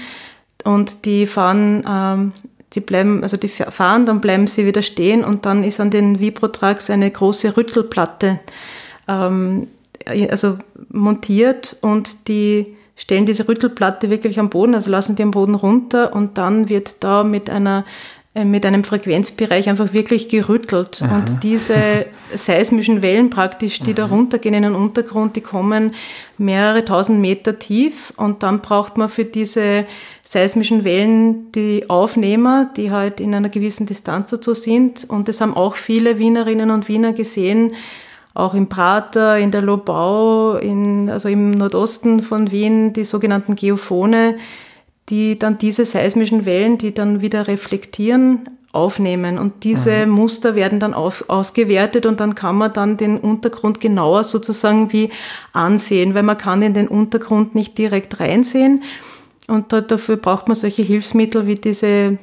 Und 0.64 1.04
die 1.04 1.28
fahren 1.28 1.84
ähm, 1.88 2.32
die 2.76 2.80
bleiben, 2.80 3.22
also 3.22 3.36
die 3.36 3.48
fahren, 3.48 4.06
dann 4.06 4.20
bleiben 4.20 4.46
sie 4.46 4.66
wieder 4.66 4.82
stehen 4.82 5.24
und 5.24 5.46
dann 5.46 5.64
ist 5.64 5.80
an 5.80 5.90
den 5.90 6.20
Vibrotrags 6.20 6.90
eine 6.90 7.10
große 7.10 7.56
Rüttelplatte 7.56 8.40
ähm, 9.08 9.68
also 10.30 10.58
montiert 10.90 11.76
und 11.80 12.28
die 12.28 12.76
stellen 12.96 13.26
diese 13.26 13.46
Rüttelplatte 13.48 14.10
wirklich 14.10 14.38
am 14.40 14.50
Boden, 14.50 14.74
also 14.74 14.90
lassen 14.90 15.16
die 15.16 15.22
am 15.22 15.30
Boden 15.30 15.54
runter 15.54 16.14
und 16.14 16.38
dann 16.38 16.68
wird 16.68 17.04
da 17.04 17.22
mit 17.22 17.50
einer 17.50 17.84
äh, 18.36 18.44
mit 18.44 18.66
einem 18.66 18.84
Frequenzbereich 18.84 19.66
einfach 19.70 19.94
wirklich 19.94 20.28
gerüttelt. 20.28 21.00
Aha. 21.02 21.16
Und 21.16 21.42
diese 21.42 22.04
seismischen 22.34 23.00
Wellen 23.00 23.30
praktisch, 23.30 23.78
die 23.78 23.92
Aha. 23.92 23.94
da 23.94 24.04
runtergehen 24.06 24.54
in 24.54 24.62
den 24.62 24.74
Untergrund, 24.74 25.36
die 25.36 25.40
kommen 25.40 25.94
mehrere 26.36 26.84
tausend 26.84 27.20
Meter 27.20 27.58
tief 27.58 28.12
und 28.18 28.42
dann 28.42 28.60
braucht 28.60 28.98
man 28.98 29.08
für 29.08 29.24
diese 29.24 29.86
seismischen 30.22 30.84
Wellen 30.84 31.50
die 31.52 31.88
Aufnehmer, 31.88 32.70
die 32.76 32.90
halt 32.90 33.20
in 33.20 33.34
einer 33.34 33.48
gewissen 33.48 33.86
Distanz 33.86 34.30
dazu 34.30 34.52
sind. 34.52 35.08
Und 35.08 35.28
das 35.28 35.40
haben 35.40 35.54
auch 35.54 35.76
viele 35.76 36.18
Wienerinnen 36.18 36.70
und 36.70 36.88
Wiener 36.88 37.14
gesehen, 37.14 37.72
auch 38.36 38.54
im 38.54 38.68
Prater, 38.68 39.38
in 39.38 39.50
der 39.50 39.62
Lobau, 39.62 40.56
in, 40.56 41.08
also 41.08 41.28
im 41.28 41.52
Nordosten 41.52 42.22
von 42.22 42.50
Wien, 42.50 42.92
die 42.92 43.04
sogenannten 43.04 43.56
Geophone, 43.56 44.34
die 45.08 45.38
dann 45.38 45.58
diese 45.58 45.86
seismischen 45.86 46.44
Wellen, 46.44 46.78
die 46.78 46.92
dann 46.92 47.20
wieder 47.20 47.48
reflektieren, 47.48 48.50
aufnehmen. 48.72 49.38
Und 49.38 49.64
diese 49.64 50.04
mhm. 50.06 50.12
Muster 50.12 50.54
werden 50.54 50.78
dann 50.78 50.92
auf, 50.92 51.24
ausgewertet 51.28 52.04
und 52.04 52.20
dann 52.20 52.34
kann 52.34 52.56
man 52.56 52.72
dann 52.72 52.98
den 52.98 53.18
Untergrund 53.18 53.80
genauer 53.80 54.22
sozusagen 54.24 54.92
wie 54.92 55.10
ansehen, 55.52 56.14
weil 56.14 56.22
man 56.22 56.36
kann 56.36 56.60
in 56.60 56.74
den 56.74 56.86
Untergrund 56.86 57.54
nicht 57.54 57.78
direkt 57.78 58.20
reinsehen. 58.20 58.82
Und 59.48 59.72
da, 59.72 59.80
dafür 59.80 60.16
braucht 60.16 60.48
man 60.48 60.56
solche 60.56 60.82
Hilfsmittel 60.82 61.46
wie 61.46 61.54
diese 61.54 62.18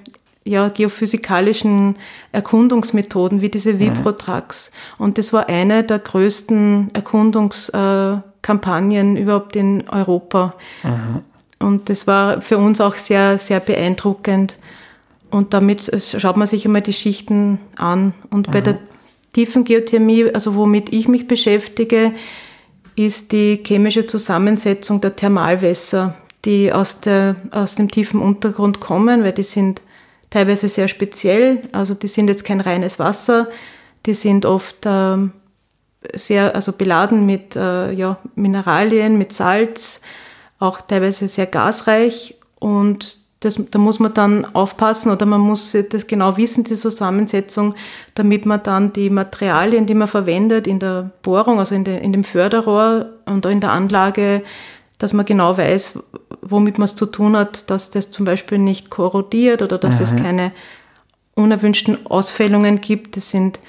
ja, 0.45 0.69
geophysikalischen 0.69 1.95
Erkundungsmethoden, 2.31 3.41
wie 3.41 3.49
diese 3.49 3.79
Vibrotrax. 3.79 4.71
Mhm. 4.97 5.03
Und 5.03 5.17
das 5.17 5.33
war 5.33 5.49
eine 5.49 5.83
der 5.83 5.97
größten 5.99 6.91
Erkundungskampagnen 6.93 9.17
überhaupt 9.17 9.55
in 9.55 9.89
Europa. 9.89 10.53
Mhm. 10.83 11.21
Und 11.59 11.89
das 11.89 12.05
war 12.07 12.41
für 12.41 12.57
uns 12.57 12.81
auch 12.81 12.95
sehr, 12.95 13.37
sehr 13.37 13.61
beeindruckend. 13.61 14.57
Und 15.29 15.53
damit 15.53 15.91
schaut 16.03 16.37
man 16.37 16.47
sich 16.47 16.65
immer 16.65 16.81
die 16.81 16.93
Schichten 16.93 17.59
an. 17.77 18.13
Und 18.29 18.51
bei 18.51 18.59
mhm. 18.59 18.63
der 18.65 18.79
tiefen 19.31 19.63
Geothermie, 19.63 20.29
also 20.33 20.55
womit 20.55 20.91
ich 20.93 21.07
mich 21.07 21.27
beschäftige, 21.27 22.11
ist 22.95 23.31
die 23.31 23.63
chemische 23.65 24.05
Zusammensetzung 24.05 25.01
der 25.01 25.15
Thermalwässer, 25.15 26.13
die 26.45 26.71
aus, 26.71 26.99
der, 26.99 27.35
aus 27.51 27.73
dem 27.75 27.89
tiefen 27.89 28.21
Untergrund 28.21 28.79
kommen, 28.79 29.23
weil 29.23 29.31
die 29.31 29.41
sind 29.43 29.81
teilweise 30.33 30.67
sehr 30.67 30.87
speziell. 30.87 31.61
Also 31.71 31.93
die 31.93 32.07
sind 32.07 32.27
jetzt 32.27 32.43
kein 32.43 32.59
reines 32.59 32.97
Wasser, 32.97 33.47
die 34.07 34.15
sind 34.15 34.45
oft 34.47 34.85
äh, 34.85 35.17
sehr 36.15 36.55
also 36.55 36.73
beladen 36.73 37.25
mit 37.25 37.55
äh, 37.55 37.91
ja, 37.91 38.17
Mineralien, 38.33 39.17
mit 39.17 39.31
Salz, 39.31 40.01
auch 40.57 40.81
teilweise 40.81 41.27
sehr 41.27 41.45
gasreich 41.45 42.35
und 42.59 43.21
das, 43.41 43.59
da 43.71 43.77
muss 43.77 43.99
man 43.99 44.13
dann 44.13 44.55
aufpassen 44.55 45.11
oder 45.11 45.25
man 45.25 45.41
muss 45.41 45.75
das 45.89 46.07
genau 46.07 46.37
wissen, 46.37 46.63
die 46.63 46.77
Zusammensetzung, 46.77 47.75
damit 48.15 48.45
man 48.45 48.63
dann 48.63 48.93
die 48.93 49.09
Materialien, 49.09 49.85
die 49.85 49.95
man 49.95 50.07
verwendet 50.07 50.65
in 50.65 50.79
der 50.79 51.11
Bohrung, 51.21 51.59
also 51.59 51.75
in, 51.75 51.83
de, 51.83 52.01
in 52.01 52.13
dem 52.13 52.23
Förderrohr 52.23 53.09
und 53.25 53.45
in 53.45 53.59
der 53.59 53.71
Anlage, 53.71 54.43
dass 55.03 55.11
man 55.11 55.25
genau 55.25 55.57
weiß, 55.57 56.01
womit 56.41 56.77
man 56.77 56.85
es 56.85 56.95
zu 56.95 57.05
tun 57.05 57.35
hat, 57.35 57.69
dass 57.69 57.91
das 57.91 58.11
zum 58.11 58.23
Beispiel 58.25 58.57
nicht 58.57 58.89
korrodiert 58.89 59.61
oder 59.61 59.77
dass 59.77 59.97
mhm. 59.97 60.03
es 60.03 60.15
keine 60.15 60.51
unerwünschten 61.35 62.05
Ausfällungen 62.05 62.79
gibt. 62.79 63.17
Das 63.17 63.29
sind 63.29 63.59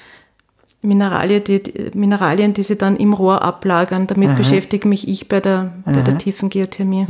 Mineralien, 0.81 1.43
die, 1.43 1.61
Mineralien, 1.93 2.53
die 2.53 2.63
sie 2.63 2.77
dann 2.77 2.95
im 2.95 3.11
Rohr 3.11 3.41
ablagern. 3.41 4.07
Damit 4.07 4.29
mhm. 4.29 4.35
beschäftige 4.35 4.87
mich 4.87 5.09
ich 5.09 5.27
bei 5.27 5.41
der, 5.41 5.73
bei 5.83 6.01
der 6.03 6.17
tiefen 6.17 6.47
Geothermie. 6.47 7.05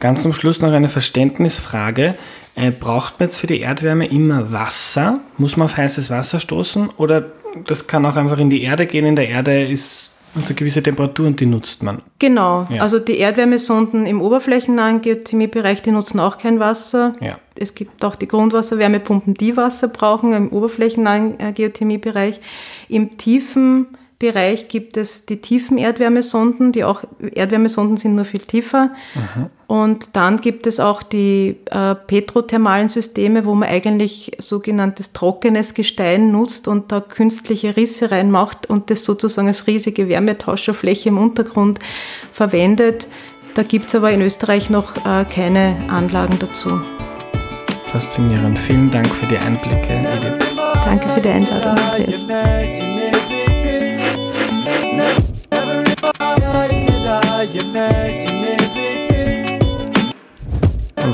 Ganz 0.00 0.20
zum 0.20 0.34
Schluss 0.34 0.60
noch 0.60 0.72
eine 0.72 0.90
Verständnisfrage. 0.90 2.16
Äh, 2.56 2.72
braucht 2.72 3.20
man 3.20 3.30
jetzt 3.30 3.38
für 3.38 3.46
die 3.46 3.60
Erdwärme 3.60 4.06
immer 4.06 4.52
Wasser? 4.52 5.20
Muss 5.38 5.56
man 5.56 5.64
auf 5.64 5.78
heißes 5.78 6.10
Wasser 6.10 6.40
stoßen? 6.40 6.90
Oder 6.98 7.32
das 7.64 7.86
kann 7.86 8.04
auch 8.04 8.16
einfach 8.16 8.36
in 8.36 8.50
die 8.50 8.64
Erde 8.64 8.84
gehen? 8.84 9.06
In 9.06 9.16
der 9.16 9.30
Erde 9.30 9.64
ist 9.64 10.09
und 10.34 10.46
so 10.46 10.54
gewisse 10.54 10.82
Temperaturen, 10.82 11.34
die 11.34 11.46
nutzt 11.46 11.82
man. 11.82 12.02
Genau. 12.18 12.66
Ja. 12.70 12.82
Also 12.82 12.98
die 12.98 13.18
Erdwärmesonden 13.18 14.06
im 14.06 14.22
oberflächennahen 14.22 15.02
Geothermiebereich, 15.02 15.82
die 15.82 15.90
nutzen 15.90 16.20
auch 16.20 16.38
kein 16.38 16.60
Wasser. 16.60 17.14
Ja. 17.20 17.38
Es 17.56 17.74
gibt 17.74 18.04
auch 18.04 18.14
die 18.14 18.28
Grundwasserwärmepumpen, 18.28 19.34
die 19.34 19.56
Wasser 19.56 19.88
brauchen 19.88 20.32
im 20.32 20.48
oberflächennahen 20.50 21.40
äh, 21.40 21.52
Geothermiebereich. 21.52 22.40
Im 22.88 23.18
tiefen 23.18 23.88
Bereich 24.20 24.68
gibt 24.68 24.98
es 24.98 25.24
die 25.24 25.40
tiefen 25.40 25.78
Erdwärmesonden, 25.78 26.72
die 26.72 26.84
auch 26.84 27.04
Erdwärmesonden 27.34 27.96
sind 27.96 28.16
nur 28.16 28.26
viel 28.26 28.40
tiefer. 28.40 28.90
Mhm. 29.14 29.46
Und 29.66 30.14
dann 30.14 30.42
gibt 30.42 30.66
es 30.66 30.78
auch 30.78 31.02
die 31.02 31.56
äh, 31.70 31.94
petrothermalen 31.94 32.90
Systeme, 32.90 33.46
wo 33.46 33.54
man 33.54 33.70
eigentlich 33.70 34.32
sogenanntes 34.38 35.14
trockenes 35.14 35.72
Gestein 35.72 36.32
nutzt 36.32 36.68
und 36.68 36.92
da 36.92 37.00
künstliche 37.00 37.78
Risse 37.78 38.10
reinmacht 38.10 38.68
und 38.68 38.90
das 38.90 39.06
sozusagen 39.06 39.48
als 39.48 39.66
riesige 39.66 40.06
Wärmetauscherfläche 40.10 41.08
im 41.08 41.16
Untergrund 41.16 41.78
verwendet. 42.30 43.08
Da 43.54 43.62
gibt 43.62 43.86
es 43.86 43.94
aber 43.94 44.10
in 44.10 44.20
Österreich 44.20 44.68
noch 44.68 44.96
äh, 44.98 45.24
keine 45.24 45.76
Anlagen 45.88 46.38
dazu. 46.38 46.78
Faszinierend. 47.86 48.58
Vielen 48.58 48.90
Dank 48.90 49.08
für 49.08 49.26
die 49.26 49.38
Einblicke, 49.38 49.94
Edith. 49.94 50.46
Danke 50.84 51.08
für 51.08 51.20
die 51.22 51.30
Einladung, 51.30 51.82
Andreas. 51.82 53.29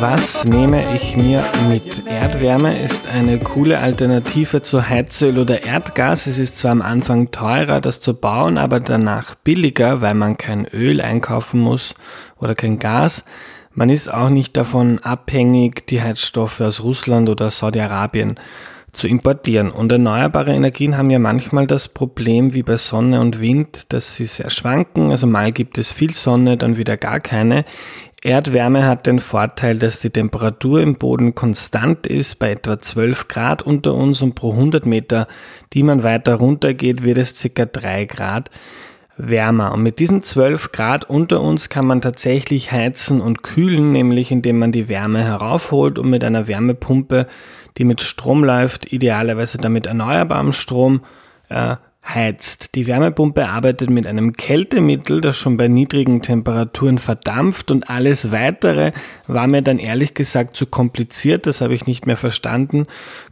Was 0.00 0.44
nehme 0.44 0.82
ich 0.96 1.16
mir 1.16 1.44
mit? 1.68 2.04
Erdwärme 2.04 2.82
ist 2.82 3.06
eine 3.06 3.38
coole 3.38 3.78
Alternative 3.78 4.60
zu 4.60 4.88
Heizöl 4.88 5.38
oder 5.38 5.62
Erdgas. 5.62 6.26
Es 6.26 6.40
ist 6.40 6.58
zwar 6.58 6.72
am 6.72 6.82
Anfang 6.82 7.30
teurer, 7.30 7.80
das 7.80 8.00
zu 8.00 8.12
bauen, 8.12 8.58
aber 8.58 8.80
danach 8.80 9.36
billiger, 9.36 10.00
weil 10.00 10.14
man 10.14 10.36
kein 10.36 10.66
Öl 10.66 11.00
einkaufen 11.00 11.60
muss 11.60 11.94
oder 12.40 12.56
kein 12.56 12.80
Gas. 12.80 13.24
Man 13.72 13.88
ist 13.88 14.12
auch 14.12 14.28
nicht 14.28 14.56
davon 14.56 14.98
abhängig, 14.98 15.86
die 15.86 16.02
Heizstoffe 16.02 16.60
aus 16.60 16.82
Russland 16.82 17.28
oder 17.28 17.52
Saudi-Arabien 17.52 18.40
zu 18.96 19.06
importieren. 19.06 19.70
Und 19.70 19.92
erneuerbare 19.92 20.52
Energien 20.52 20.96
haben 20.96 21.10
ja 21.10 21.18
manchmal 21.18 21.66
das 21.66 21.88
Problem 21.88 22.54
wie 22.54 22.62
bei 22.62 22.76
Sonne 22.76 23.20
und 23.20 23.40
Wind, 23.40 23.92
dass 23.92 24.16
sie 24.16 24.24
sehr 24.24 24.50
schwanken. 24.50 25.10
Also 25.10 25.26
mal 25.26 25.52
gibt 25.52 25.78
es 25.78 25.92
viel 25.92 26.14
Sonne, 26.14 26.56
dann 26.56 26.76
wieder 26.76 26.96
gar 26.96 27.20
keine. 27.20 27.64
Erdwärme 28.22 28.86
hat 28.86 29.06
den 29.06 29.20
Vorteil, 29.20 29.78
dass 29.78 30.00
die 30.00 30.10
Temperatur 30.10 30.80
im 30.80 30.96
Boden 30.96 31.34
konstant 31.34 32.06
ist 32.06 32.38
bei 32.38 32.50
etwa 32.50 32.80
12 32.80 33.28
Grad 33.28 33.62
unter 33.62 33.94
uns 33.94 34.22
und 34.22 34.34
pro 34.34 34.52
100 34.52 34.86
Meter, 34.86 35.28
die 35.74 35.82
man 35.82 36.02
weiter 36.02 36.34
runter 36.34 36.74
geht, 36.74 37.04
wird 37.04 37.18
es 37.18 37.38
circa 37.38 37.66
3 37.66 38.06
Grad 38.06 38.50
wärmer. 39.18 39.72
Und 39.72 39.82
mit 39.82 39.98
diesen 39.98 40.22
12 40.22 40.72
Grad 40.72 41.08
unter 41.08 41.40
uns 41.40 41.68
kann 41.68 41.86
man 41.86 42.00
tatsächlich 42.00 42.72
heizen 42.72 43.20
und 43.20 43.42
kühlen, 43.42 43.92
nämlich 43.92 44.30
indem 44.30 44.58
man 44.58 44.72
die 44.72 44.88
Wärme 44.88 45.22
heraufholt 45.22 45.98
und 45.98 46.10
mit 46.10 46.24
einer 46.24 46.48
Wärmepumpe, 46.48 47.26
die 47.78 47.84
mit 47.84 48.00
Strom 48.00 48.44
läuft, 48.44 48.92
idealerweise 48.92 49.58
damit 49.58 49.86
erneuerbarem 49.86 50.52
Strom, 50.52 51.02
äh, 51.48 51.76
heizt. 52.08 52.74
Die 52.74 52.86
Wärmepumpe 52.86 53.48
arbeitet 53.48 53.90
mit 53.90 54.06
einem 54.06 54.34
Kältemittel, 54.34 55.20
das 55.20 55.36
schon 55.36 55.56
bei 55.56 55.68
niedrigen 55.68 56.22
Temperaturen 56.22 56.98
verdampft 56.98 57.70
und 57.70 57.90
alles 57.90 58.30
weitere 58.30 58.92
war 59.26 59.46
mir 59.46 59.62
dann 59.62 59.78
ehrlich 59.78 60.14
gesagt 60.14 60.56
zu 60.56 60.66
kompliziert, 60.66 61.46
das 61.46 61.60
habe 61.60 61.74
ich 61.74 61.86
nicht 61.86 62.06
mehr 62.06 62.16
verstanden. 62.16 62.86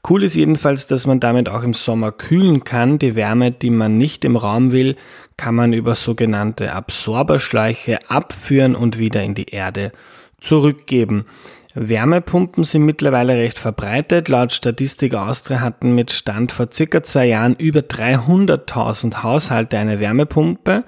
Cool 0.08 0.24
ist 0.24 0.34
jedenfalls, 0.34 0.86
dass 0.86 1.06
man 1.06 1.20
damit 1.20 1.48
auch 1.48 1.62
im 1.62 1.74
Sommer 1.74 2.12
kühlen 2.12 2.64
kann. 2.64 2.98
Die 2.98 3.14
Wärme, 3.14 3.52
die 3.52 3.70
man 3.70 3.96
nicht 3.96 4.24
im 4.24 4.36
Raum 4.36 4.72
will, 4.72 4.96
kann 5.36 5.54
man 5.54 5.72
über 5.72 5.94
sogenannte 5.94 6.72
Absorberschläuche 6.72 7.98
abführen 8.08 8.74
und 8.74 8.98
wieder 8.98 9.22
in 9.22 9.34
die 9.34 9.50
Erde 9.50 9.92
zurückgeben. 10.40 11.26
Wärmepumpen 11.74 12.64
sind 12.64 12.84
mittlerweile 12.84 13.34
recht 13.34 13.58
verbreitet. 13.58 14.28
Laut 14.28 14.52
Statistik 14.52 15.14
Austria 15.14 15.60
hatten 15.60 15.94
mit 15.94 16.12
Stand 16.12 16.52
vor 16.52 16.68
circa 16.72 17.02
zwei 17.02 17.26
Jahren 17.26 17.56
über 17.56 17.80
300.000 17.80 19.22
Haushalte 19.22 19.78
eine 19.78 19.98
Wärmepumpe. 19.98 20.84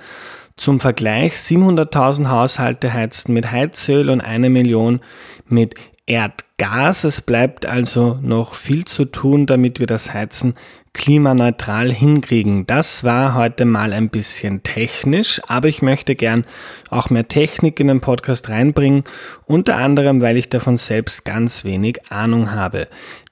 Zum 0.56 0.80
Vergleich 0.80 1.34
700.000 1.34 2.28
Haushalte 2.28 2.92
heizten 2.92 3.34
mit 3.34 3.50
Heizöl 3.50 4.08
und 4.08 4.20
eine 4.20 4.48
Million 4.48 5.00
mit 5.46 5.74
Erdgas. 6.06 7.04
Es 7.04 7.20
bleibt 7.20 7.66
also 7.66 8.18
noch 8.22 8.54
viel 8.54 8.84
zu 8.84 9.04
tun, 9.06 9.46
damit 9.46 9.80
wir 9.80 9.86
das 9.86 10.14
Heizen 10.14 10.54
klimaneutral 10.96 11.92
hinkriegen. 11.92 12.66
Das 12.66 13.04
war 13.04 13.34
heute 13.34 13.66
mal 13.66 13.92
ein 13.92 14.08
bisschen 14.08 14.62
technisch, 14.62 15.42
aber 15.46 15.68
ich 15.68 15.82
möchte 15.82 16.14
gern 16.14 16.46
auch 16.88 17.10
mehr 17.10 17.28
Technik 17.28 17.78
in 17.80 17.88
den 17.88 18.00
Podcast 18.00 18.48
reinbringen, 18.48 19.04
unter 19.44 19.76
anderem, 19.76 20.22
weil 20.22 20.38
ich 20.38 20.48
davon 20.48 20.78
selbst 20.78 21.26
ganz 21.26 21.64
wenig 21.64 22.10
Ahnung 22.10 22.52
habe. 22.52 22.88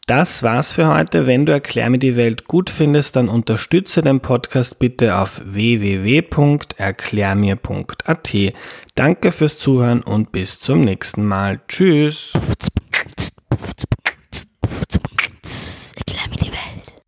Das 0.07 0.43
war's 0.43 0.73
für 0.73 0.95
heute. 0.95 1.27
Wenn 1.27 1.47
du 1.47 1.53
Erklär 1.53 1.89
mir 1.89 1.99
die 1.99 2.17
Welt 2.17 2.47
gut 2.47 2.69
findest, 2.69 3.17
dann 3.17 3.31
unterstütze 3.31 4.03
den 4.03 4.21
Podcast 4.21 4.79
bitte 4.79 5.17
auf 5.17 5.41
www.erklärmir.at. 5.47 8.35
Danke 8.95 9.33
fürs 9.33 9.59
Zuhören 9.59 10.03
und 10.03 10.33
bis 10.33 10.61
zum 10.61 10.83
nächsten 10.83 11.25
Mal. 11.25 11.63
Tschüss. 11.67 12.35